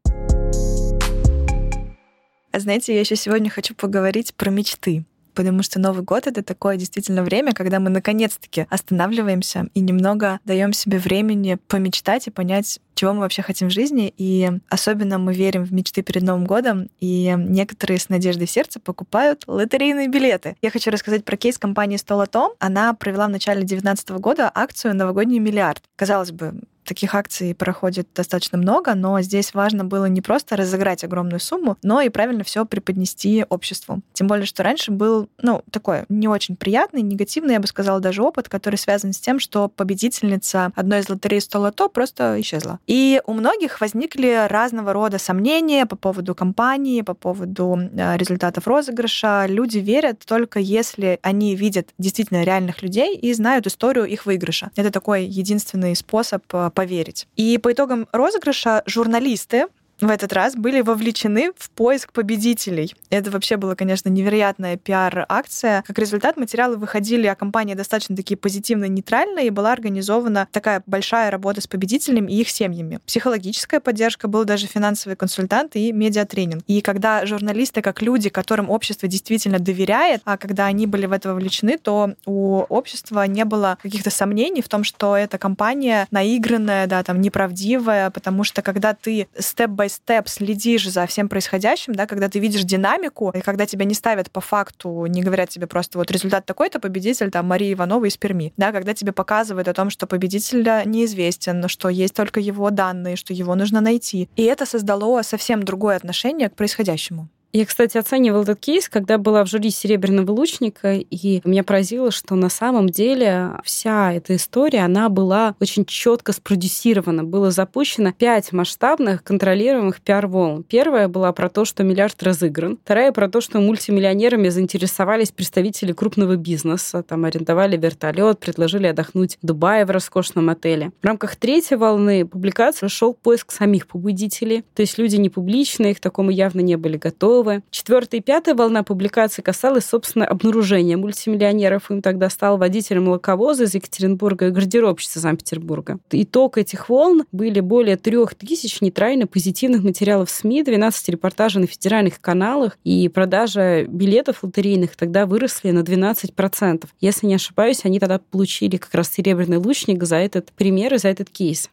А 2.54 2.60
знаете, 2.60 2.94
я 2.94 3.00
еще 3.00 3.16
сегодня 3.16 3.50
хочу 3.50 3.74
поговорить 3.74 4.32
про 4.34 4.48
мечты. 4.48 5.04
потому 5.34 5.64
что 5.64 5.80
Новый 5.80 6.04
год— 6.04 6.26
это 6.28 6.44
такое 6.44 6.76
действительно 6.76 7.24
время, 7.24 7.52
когда 7.52 7.80
мы 7.80 7.90
наконец-таки 7.90 8.68
останавливаемся 8.70 9.66
и 9.74 9.80
немного 9.80 10.38
даем 10.44 10.72
себе 10.72 10.98
времени 10.98 11.58
помечтать 11.66 12.28
и 12.28 12.30
понять, 12.30 12.78
чего 12.94 13.12
мы 13.12 13.22
вообще 13.22 13.42
хотим 13.42 13.68
в 13.68 13.72
жизни. 13.72 14.14
И 14.16 14.48
особенно 14.68 15.18
мы 15.18 15.34
верим 15.34 15.64
в 15.64 15.72
мечты 15.72 16.02
перед 16.02 16.22
Новым 16.22 16.44
годом, 16.44 16.88
и 17.00 17.34
некоторые 17.36 17.98
с 17.98 18.08
надеждой 18.08 18.46
в 18.46 18.50
сердце 18.52 18.78
покупают 18.78 19.42
лотерейные 19.48 20.06
билеты. 20.06 20.54
Я 20.62 20.70
хочу 20.70 20.92
рассказать 20.92 21.24
про 21.24 21.36
кейс 21.36 21.58
компании 21.58 21.96
Столотом. 21.96 22.52
Она 22.60 22.94
провела 22.94 23.26
в 23.26 23.30
начале 23.30 23.62
2019 23.62 24.10
года 24.20 24.48
акцию 24.54 24.94
«Новогодний 24.94 25.40
миллиард». 25.40 25.82
Казалось 25.96 26.30
бы, 26.30 26.60
таких 26.84 27.14
акций 27.14 27.54
проходит 27.54 28.08
достаточно 28.14 28.58
много, 28.58 28.94
но 28.94 29.20
здесь 29.20 29.54
важно 29.54 29.84
было 29.84 30.06
не 30.06 30.20
просто 30.20 30.56
разыграть 30.56 31.04
огромную 31.04 31.40
сумму, 31.40 31.76
но 31.82 32.00
и 32.00 32.08
правильно 32.08 32.44
все 32.44 32.64
преподнести 32.64 33.44
обществу. 33.48 34.00
Тем 34.12 34.26
более, 34.26 34.46
что 34.46 34.62
раньше 34.62 34.90
был, 34.90 35.28
ну, 35.42 35.62
такой 35.70 36.04
не 36.08 36.28
очень 36.28 36.56
приятный, 36.56 37.02
негативный, 37.02 37.54
я 37.54 37.60
бы 37.60 37.66
сказала, 37.66 38.00
даже 38.00 38.22
опыт, 38.22 38.48
который 38.48 38.76
связан 38.76 39.12
с 39.12 39.18
тем, 39.18 39.38
что 39.38 39.68
победительница 39.68 40.72
одной 40.74 41.00
из 41.00 41.08
лотерей 41.08 41.40
100 41.40 41.60
лото 41.60 41.88
просто 41.88 42.40
исчезла. 42.40 42.78
И 42.86 43.20
у 43.26 43.32
многих 43.32 43.80
возникли 43.80 44.46
разного 44.48 44.92
рода 44.92 45.18
сомнения 45.18 45.86
по 45.86 45.96
поводу 45.96 46.34
компании, 46.34 47.02
по 47.02 47.14
поводу 47.14 47.78
э, 47.78 48.16
результатов 48.16 48.66
розыгрыша. 48.66 49.46
Люди 49.48 49.78
верят 49.78 50.20
только 50.26 50.60
если 50.60 51.18
они 51.22 51.56
видят 51.56 51.88
действительно 51.98 52.42
реальных 52.42 52.82
людей 52.82 53.16
и 53.16 53.32
знают 53.32 53.66
историю 53.66 54.04
их 54.04 54.26
выигрыша. 54.26 54.70
Это 54.76 54.90
такой 54.90 55.24
единственный 55.24 55.96
способ 55.96 56.42
э, 56.52 56.70
поверить. 56.74 57.26
И 57.36 57.56
по 57.58 57.72
итогам 57.72 58.08
розыгрыша 58.12 58.82
журналисты 58.86 59.68
в 60.00 60.10
этот 60.10 60.32
раз 60.32 60.54
были 60.56 60.80
вовлечены 60.80 61.52
в 61.56 61.70
поиск 61.70 62.12
победителей. 62.12 62.94
Это 63.10 63.30
вообще 63.30 63.56
была, 63.56 63.74
конечно, 63.74 64.08
невероятная 64.08 64.76
пиар-акция. 64.76 65.82
Как 65.86 65.98
результат, 65.98 66.36
материалы 66.36 66.76
выходили 66.76 67.26
о 67.26 67.34
компании 67.34 67.74
достаточно 67.74 68.16
такие 68.16 68.36
позитивно 68.36 68.86
нейтральные, 68.86 69.46
и 69.46 69.50
была 69.50 69.72
организована 69.72 70.48
такая 70.50 70.82
большая 70.86 71.30
работа 71.30 71.60
с 71.60 71.66
победителями 71.66 72.32
и 72.32 72.40
их 72.40 72.48
семьями. 72.48 73.00
Психологическая 73.06 73.80
поддержка, 73.80 74.28
был 74.28 74.44
даже 74.44 74.66
финансовый 74.66 75.14
консультант 75.14 75.76
и 75.76 75.92
медиатренинг. 75.92 76.64
И 76.66 76.80
когда 76.80 77.24
журналисты, 77.26 77.82
как 77.82 78.02
люди, 78.02 78.28
которым 78.28 78.70
общество 78.70 79.08
действительно 79.08 79.58
доверяет, 79.58 80.22
а 80.24 80.36
когда 80.36 80.66
они 80.66 80.86
были 80.86 81.06
в 81.06 81.12
это 81.12 81.28
вовлечены, 81.30 81.78
то 81.78 82.14
у 82.26 82.60
общества 82.68 83.26
не 83.26 83.44
было 83.44 83.78
каких-то 83.82 84.10
сомнений 84.10 84.62
в 84.62 84.68
том, 84.68 84.82
что 84.84 85.16
эта 85.16 85.38
компания 85.38 86.06
наигранная, 86.10 86.86
да, 86.86 87.02
там, 87.02 87.20
неправдивая, 87.20 88.10
потому 88.10 88.44
что 88.44 88.62
когда 88.62 88.94
ты 88.94 89.28
степ 89.38 89.70
by 89.84 89.88
степ 89.88 90.28
следишь 90.28 90.88
за 90.88 91.06
всем 91.06 91.28
происходящим, 91.28 91.94
да, 91.94 92.06
когда 92.06 92.28
ты 92.28 92.38
видишь 92.38 92.62
динамику, 92.64 93.30
и 93.30 93.40
когда 93.40 93.66
тебя 93.66 93.84
не 93.84 93.94
ставят 93.94 94.30
по 94.30 94.40
факту, 94.40 95.06
не 95.06 95.22
говорят 95.22 95.48
тебе 95.48 95.66
просто 95.66 95.98
вот 95.98 96.10
результат 96.10 96.46
такой-то, 96.46 96.80
победитель 96.80 97.30
там 97.30 97.46
Мария 97.46 97.72
Иванова 97.74 98.06
из 98.06 98.16
Перми, 98.16 98.52
да, 98.56 98.72
когда 98.72 98.94
тебе 98.94 99.12
показывают 99.12 99.68
о 99.68 99.74
том, 99.74 99.90
что 99.90 100.06
победитель 100.06 100.62
неизвестен, 100.86 101.68
что 101.68 101.88
есть 101.88 102.14
только 102.14 102.40
его 102.40 102.70
данные, 102.70 103.16
что 103.16 103.32
его 103.32 103.54
нужно 103.54 103.80
найти. 103.80 104.28
И 104.36 104.42
это 104.42 104.66
создало 104.66 105.22
совсем 105.22 105.62
другое 105.62 105.96
отношение 105.96 106.48
к 106.48 106.56
происходящему. 106.56 107.28
Я, 107.56 107.64
кстати, 107.66 107.96
оценивал 107.96 108.42
этот 108.42 108.58
кейс, 108.58 108.88
когда 108.88 109.16
была 109.16 109.44
в 109.44 109.48
жюри 109.48 109.70
«Серебряного 109.70 110.32
лучника», 110.32 110.94
и 110.96 111.40
меня 111.44 111.62
поразило, 111.62 112.10
что 112.10 112.34
на 112.34 112.48
самом 112.48 112.88
деле 112.88 113.52
вся 113.62 114.12
эта 114.12 114.34
история, 114.34 114.80
она 114.80 115.08
была 115.08 115.54
очень 115.60 115.84
четко 115.84 116.32
спродюсирована. 116.32 117.22
Было 117.22 117.52
запущено 117.52 118.10
пять 118.10 118.52
масштабных 118.52 119.22
контролируемых 119.22 120.00
пиар-волн. 120.00 120.64
Первая 120.64 121.06
была 121.06 121.32
про 121.32 121.48
то, 121.48 121.64
что 121.64 121.84
миллиард 121.84 122.20
разыгран. 122.24 122.76
Вторая 122.84 123.12
про 123.12 123.28
то, 123.28 123.40
что 123.40 123.60
мультимиллионерами 123.60 124.48
заинтересовались 124.48 125.30
представители 125.30 125.92
крупного 125.92 126.34
бизнеса. 126.34 127.04
Там 127.04 127.24
арендовали 127.24 127.76
вертолет, 127.76 128.40
предложили 128.40 128.88
отдохнуть 128.88 129.38
в 129.40 129.46
Дубае 129.46 129.84
в 129.84 129.92
роскошном 129.92 130.48
отеле. 130.50 130.90
В 131.00 131.06
рамках 131.06 131.36
третьей 131.36 131.76
волны 131.76 132.26
публикации 132.26 132.88
шел 132.88 133.14
поиск 133.14 133.52
самих 133.52 133.86
победителей. 133.86 134.64
То 134.74 134.82
есть 134.82 134.98
люди 134.98 135.14
не 135.14 135.30
публичные, 135.30 135.92
их 135.92 136.00
такому 136.00 136.32
явно 136.32 136.58
не 136.58 136.74
были 136.74 136.96
готовы 136.96 137.43
готовы. 137.44 137.62
Четвертая 137.70 138.20
и 138.20 138.22
пятая 138.22 138.54
волна 138.54 138.82
публикаций 138.82 139.42
касалась, 139.42 139.84
собственно, 139.84 140.26
обнаружения 140.26 140.96
мультимиллионеров. 140.96 141.90
Им 141.90 142.02
тогда 142.02 142.28
стал 142.30 142.58
водитель 142.58 143.00
молоковоза 143.00 143.64
из 143.64 143.74
Екатеринбурга 143.74 144.48
и 144.48 144.50
гардеробщица 144.50 145.20
Санкт-Петербурга. 145.20 145.98
Итог 146.10 146.58
этих 146.58 146.88
волн 146.88 147.24
были 147.32 147.60
более 147.60 147.96
трех 147.96 148.34
тысяч 148.34 148.80
нейтрально 148.80 149.26
позитивных 149.26 149.82
материалов 149.82 150.30
СМИ, 150.30 150.64
12 150.64 151.08
репортажей 151.10 151.60
на 151.60 151.66
федеральных 151.66 152.20
каналах, 152.20 152.78
и 152.84 153.08
продажа 153.08 153.84
билетов 153.84 154.42
лотерейных 154.42 154.96
тогда 154.96 155.26
выросли 155.26 155.70
на 155.70 155.80
12%. 155.80 156.86
Если 157.00 157.26
не 157.26 157.34
ошибаюсь, 157.34 157.84
они 157.84 158.00
тогда 158.00 158.18
получили 158.18 158.76
как 158.76 158.94
раз 158.94 159.10
серебряный 159.10 159.58
лучник 159.58 160.02
за 160.04 160.16
этот 160.16 160.52
пример 160.52 160.94
и 160.94 160.98
за 160.98 161.08
этот 161.08 161.30
кейс. 161.30 161.70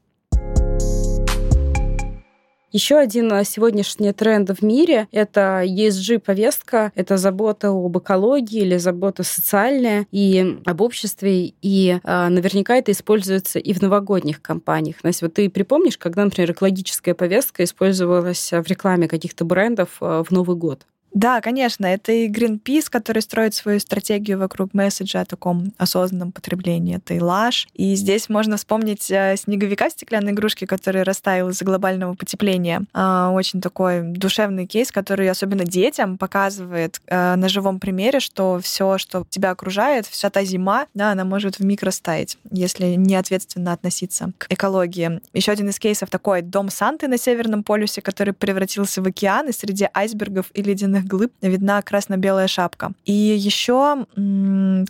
Еще 2.72 2.98
один 2.98 3.34
а, 3.34 3.44
сегодняшний 3.44 4.14
тренд 4.14 4.50
в 4.50 4.64
мире— 4.64 5.10
это 5.12 5.62
ESG-повестка, 5.66 6.94
это 6.96 7.18
забота 7.18 7.68
об 7.70 7.98
экологии 7.98 8.62
или 8.62 8.78
забота 8.78 9.24
социальная 9.24 10.08
и 10.12 10.58
об 10.66 10.80
обществе, 10.80 11.54
и 11.62 12.00
э, 12.02 12.28
наверняка 12.30 12.78
это 12.78 12.94
используется 12.94 13.60
и 13.60 13.74
в 13.74 13.82
новогодних 13.82 14.42
кампаниях. 14.42 15.04
Настя, 15.04 15.26
вот 15.26 15.34
ты 15.34 15.50
припомнишь, 15.50 15.98
когда, 15.98 16.24
например, 16.24 16.52
экологическая 16.52 17.14
повестка 17.14 17.66
использовалась 17.66 18.52
в 18.52 18.64
рекламе 18.68 19.10
каких-то 19.10 19.44
брендов 19.44 19.98
в 20.00 20.28
Новый 20.30 20.56
год? 20.56 20.86
Да, 21.14 21.42
конечно, 21.42 21.86
это 21.86 22.12
и 22.12 22.30
Greenpeace, 22.30 22.90
который 22.90 23.22
строит 23.22 23.54
свою 23.54 23.80
стратегию 23.80 24.40
вокруг 24.40 24.74
месседжа 24.74 25.22
о 25.22 25.26
таком 25.26 25.74
осознанном 25.78 26.32
потреблении. 26.32 26.98
Это 26.98 27.14
и 27.14 27.20
Lush. 27.20 27.68
И 27.74 27.96
здесь 27.96 28.30
можно 28.30 28.58
вспомнить 28.58 29.12
э, 29.12 29.36
снеговика 29.38 29.90
стеклянной 29.90 30.32
игрушке, 30.32 30.66
который 30.66 31.04
растаял 31.04 31.50
из-за 31.50 31.66
глобального 31.66 32.14
потепления. 32.14 32.84
А, 32.94 33.32
очень 33.32 33.62
такой 33.62 34.02
душевный 34.04 34.68
кейс, 34.68 34.92
который 34.92 35.30
особенно 35.30 35.66
детям 35.66 36.18
показывает 36.18 37.02
э, 37.08 37.36
на 37.36 37.50
живом 37.50 37.80
примере, 37.80 38.20
что 38.20 38.60
все, 38.62 38.98
что 38.98 39.26
тебя 39.30 39.52
окружает, 39.52 40.06
вся 40.08 40.30
та 40.30 40.44
зима, 40.44 40.88
да, 40.94 41.12
она 41.12 41.26
может 41.26 41.60
в 41.60 41.66
миг 41.66 41.84
растаять, 41.84 42.38
если 42.50 42.86
не 42.96 43.16
ответственно 43.16 43.74
относиться 43.74 44.32
к 44.38 44.48
экологии. 44.50 45.22
Еще 45.34 45.52
один 45.52 45.70
из 45.70 45.80
кейсов 45.80 46.10
такой 46.10 46.42
дом 46.42 46.70
Санты 46.70 47.08
на 47.08 47.18
Северном 47.18 47.64
полюсе, 47.64 48.02
который 48.02 48.34
превратился 48.34 49.02
в 49.02 49.08
океан, 49.08 49.50
и 49.50 49.52
среди 49.52 49.88
айсбергов 49.94 50.48
и 50.54 50.62
ледяных 50.62 51.01
снежных 51.02 51.06
глыб 51.08 51.32
видна 51.42 51.82
красно-белая 51.82 52.48
шапка. 52.48 52.94
И 53.06 53.14
еще, 53.14 54.06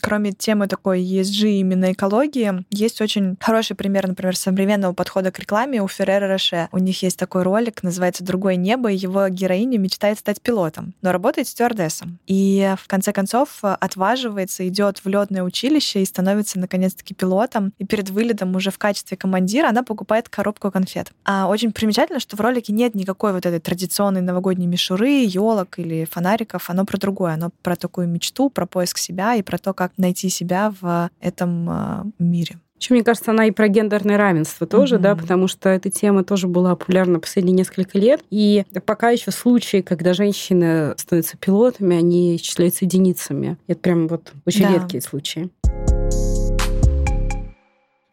кроме 0.01 0.31
темы 0.31 0.67
такой 0.67 1.01
ESG 1.01 1.59
именно 1.59 1.91
экологии, 1.91 2.65
есть 2.69 3.01
очень 3.01 3.37
хороший 3.39 3.75
пример, 3.75 4.07
например, 4.07 4.35
современного 4.35 4.93
подхода 4.93 5.31
к 5.31 5.39
рекламе 5.39 5.81
у 5.81 5.87
Феррера 5.87 6.27
Роше. 6.27 6.67
У 6.71 6.77
них 6.77 7.01
есть 7.03 7.17
такой 7.17 7.43
ролик, 7.43 7.83
называется 7.83 8.23
«Другое 8.23 8.55
небо», 8.55 8.91
и 8.91 8.95
его 8.95 9.27
героиня 9.29 9.77
мечтает 9.77 10.19
стать 10.19 10.41
пилотом, 10.41 10.93
но 11.01 11.11
работает 11.11 11.47
стюардессом. 11.47 12.19
И 12.27 12.73
в 12.77 12.87
конце 12.87 13.13
концов 13.13 13.59
отваживается, 13.61 14.67
идет 14.67 14.99
в 15.03 15.07
летное 15.07 15.43
училище 15.43 16.01
и 16.01 16.05
становится 16.05 16.59
наконец-таки 16.59 17.13
пилотом. 17.13 17.73
И 17.79 17.85
перед 17.85 18.09
вылетом 18.09 18.55
уже 18.55 18.71
в 18.71 18.77
качестве 18.77 19.17
командира 19.17 19.69
она 19.69 19.83
покупает 19.83 20.29
коробку 20.29 20.71
конфет. 20.71 21.11
А 21.25 21.47
очень 21.47 21.71
примечательно, 21.71 22.19
что 22.19 22.35
в 22.35 22.41
ролике 22.41 22.73
нет 22.73 22.95
никакой 22.95 23.33
вот 23.33 23.45
этой 23.45 23.59
традиционной 23.59 24.21
новогодней 24.21 24.67
мишуры, 24.67 25.25
елок 25.25 25.79
или 25.79 26.00
фонариков, 26.05 26.69
оно 26.69 26.85
про 26.85 26.97
другое, 26.97 27.33
оно 27.33 27.51
про 27.61 27.75
такую 27.75 28.07
мечту, 28.07 28.49
про 28.49 28.65
поиск 28.65 28.97
себя 28.97 29.35
и 29.35 29.41
про 29.41 29.57
то, 29.57 29.73
как 29.73 29.93
найти 29.97 30.29
себя 30.29 30.73
в 30.81 31.09
этом 31.19 31.69
а, 31.69 32.05
мире. 32.19 32.57
Еще, 32.79 32.95
мне 32.95 33.03
кажется, 33.03 33.29
она 33.29 33.45
и 33.45 33.51
про 33.51 33.67
гендерное 33.67 34.17
равенство 34.17 34.65
тоже, 34.65 34.95
mm-hmm. 34.95 34.99
да, 35.01 35.15
потому 35.15 35.47
что 35.47 35.69
эта 35.69 35.91
тема 35.91 36.23
тоже 36.23 36.47
была 36.47 36.75
популярна 36.75 37.19
последние 37.19 37.53
несколько 37.53 37.99
лет. 37.99 38.21
И 38.31 38.65
пока 38.87 39.11
еще 39.11 39.29
случаи, 39.29 39.81
когда 39.81 40.13
женщины 40.13 40.95
становятся 40.97 41.37
пилотами, 41.37 41.95
они 41.95 42.35
исчисляются 42.37 42.85
единицами. 42.85 43.57
Это 43.67 43.79
прям 43.81 44.07
вот 44.07 44.33
очень 44.47 44.63
да. 44.63 44.73
редкие 44.73 45.01
случаи. 45.01 45.51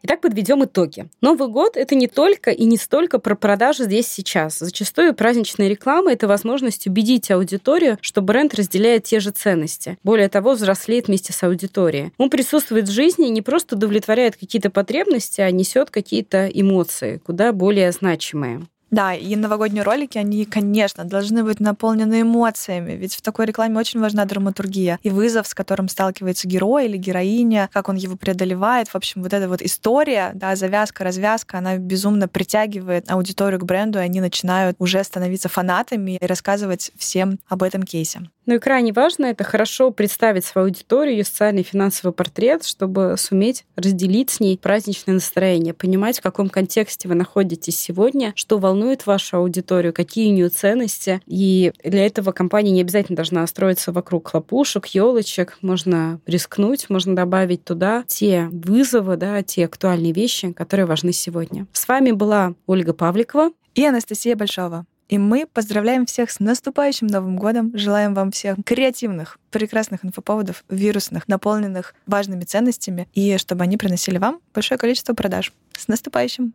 Итак, 0.09 0.21
подведем 0.21 0.65
итоги. 0.65 1.07
Новый 1.21 1.49
год— 1.49 1.73
это 1.77 1.93
не 1.93 2.07
только 2.07 2.49
и 2.49 2.65
не 2.65 2.77
столько 2.77 3.19
про 3.19 3.35
продажи 3.35 3.83
здесь 3.83 4.07
сейчас. 4.07 4.57
Зачастую 4.57 5.13
праздничная 5.13 5.67
реклама— 5.67 6.11
это 6.13 6.27
возможность 6.27 6.87
убедить 6.87 7.29
аудиторию, 7.29 7.99
что 8.01 8.23
бренд 8.23 8.55
разделяет 8.55 9.03
те 9.03 9.19
же 9.19 9.29
ценности. 9.29 9.99
Более 10.03 10.27
того, 10.27 10.53
взрослеет 10.53 11.09
вместе 11.09 11.31
с 11.31 11.43
аудиторией. 11.43 12.11
Он 12.17 12.31
присутствует 12.31 12.87
в 12.87 12.91
жизни 12.91 13.27
и 13.27 13.29
не 13.29 13.43
просто 13.43 13.75
удовлетворяет 13.75 14.35
какие-то 14.35 14.71
потребности, 14.71 15.41
а 15.41 15.51
несет 15.51 15.91
какие-то 15.91 16.47
эмоции, 16.47 17.21
куда 17.23 17.53
более 17.53 17.91
значимые. 17.91 18.65
Да, 18.91 19.13
и 19.13 19.35
новогодние 19.35 19.83
ролики, 19.83 20.17
они, 20.17 20.45
конечно, 20.45 21.03
должны 21.03 21.43
быть 21.43 21.59
наполнены 21.59 22.21
эмоциями, 22.21 22.93
ведь 22.93 23.15
в 23.15 23.21
такой 23.21 23.45
рекламе 23.45 23.77
очень 23.77 23.99
важна 23.99 24.25
драматургия 24.25 24.99
и 25.03 25.09
вызов, 25.09 25.47
с 25.47 25.53
которым 25.53 25.89
сталкивается 25.89 26.47
герой 26.47 26.85
или 26.85 26.97
героиня, 26.97 27.69
как 27.71 27.89
он 27.89 27.95
его 27.95 28.15
преодолевает. 28.15 28.87
В 28.87 28.95
общем, 28.95 29.21
вот 29.21 29.33
эта 29.33 29.47
вот 29.47 29.61
история, 29.61 30.31
да, 30.33 30.55
завязка, 30.55 31.03
развязка, 31.03 31.59
она 31.59 31.77
безумно 31.77 32.27
притягивает 32.27 33.09
аудиторию 33.11 33.59
к 33.59 33.65
бренду, 33.65 33.99
и 33.99 34.01
они 34.01 34.21
начинают 34.21 34.75
уже 34.79 35.03
становиться 35.03 35.49
фанатами 35.49 36.17
и 36.19 36.25
рассказывать 36.25 36.91
всем 36.97 37.39
об 37.47 37.63
этом 37.63 37.83
кейсе. 37.83 38.21
Ну 38.49 38.55
и 38.55 38.57
крайне 38.57 38.91
важно 38.91 39.27
это 39.27 39.43
хорошо 39.43 39.91
представить 39.91 40.43
свою 40.43 40.65
аудиторию, 40.65 41.17
ее 41.17 41.23
социальный 41.23 41.61
и 41.61 41.63
финансовый 41.63 42.11
портрет, 42.11 42.65
чтобы 42.65 43.13
суметь 43.15 43.63
разделить 43.75 44.31
с 44.31 44.39
ней 44.39 44.57
праздничное 44.57 45.13
настроение, 45.13 45.75
понимать, 45.75 46.17
в 46.17 46.23
каком 46.23 46.49
контексте 46.49 47.07
вы 47.07 47.13
находитесь 47.13 47.77
сегодня, 47.77 48.33
что 48.35 48.57
волнует 48.57 49.05
вашу 49.05 49.37
аудиторию, 49.37 49.93
какие 49.93 50.31
у 50.31 50.33
нее 50.33 50.49
ценности. 50.49 51.21
И 51.27 51.73
для 51.83 52.07
этого 52.07 52.31
компания 52.31 52.71
не 52.71 52.81
обязательно 52.81 53.17
должна 53.17 53.45
строиться 53.45 53.91
вокруг 53.91 54.29
хлопушек, 54.31 54.87
елочек. 54.87 55.59
Можно 55.61 56.19
рискнуть, 56.25 56.89
можно 56.89 57.15
добавить 57.15 57.63
туда 57.63 58.03
те 58.07 58.49
вызовы, 58.51 59.15
да, 59.15 59.43
те 59.43 59.65
актуальные 59.65 60.13
вещи, 60.13 60.53
которые 60.53 60.87
важны 60.87 61.13
сегодня. 61.13 61.67
С 61.71 61.87
вами 61.87 62.13
была 62.13 62.55
Ольга 62.65 62.93
Павликова 62.93 63.51
и 63.75 63.85
Анастасия 63.85 64.35
Большова. 64.35 64.87
И 65.09 65.17
мы 65.17 65.47
поздравляем 65.51 66.05
всех 66.05 66.29
с 66.29 66.39
наступающим 66.39 67.07
Новым 67.07 67.35
годом. 67.35 67.71
Желаем 67.73 68.13
вам 68.13 68.29
всех 68.29 68.57
креативных, 68.63 69.39
прекрасных 69.49 70.05
инфоповодов, 70.05 70.63
вирусных, 70.69 71.27
наполненных 71.27 71.95
важными 72.05 72.43
ценностями, 72.43 73.07
и 73.13 73.37
чтобы 73.39 73.63
они 73.63 73.75
приносили 73.75 74.19
вам 74.19 74.39
большое 74.53 74.77
количество 74.77 75.15
продаж. 75.15 75.51
С 75.75 75.87
наступающим! 75.87 76.53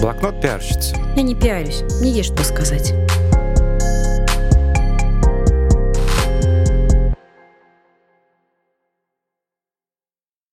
Блокнот 0.00 0.40
пиарщицы. 0.40 0.94
Я 1.16 1.22
не 1.22 1.34
пиарюсь, 1.34 1.82
мне 2.00 2.12
есть 2.12 2.32
что 2.32 2.44
сказать. 2.44 2.94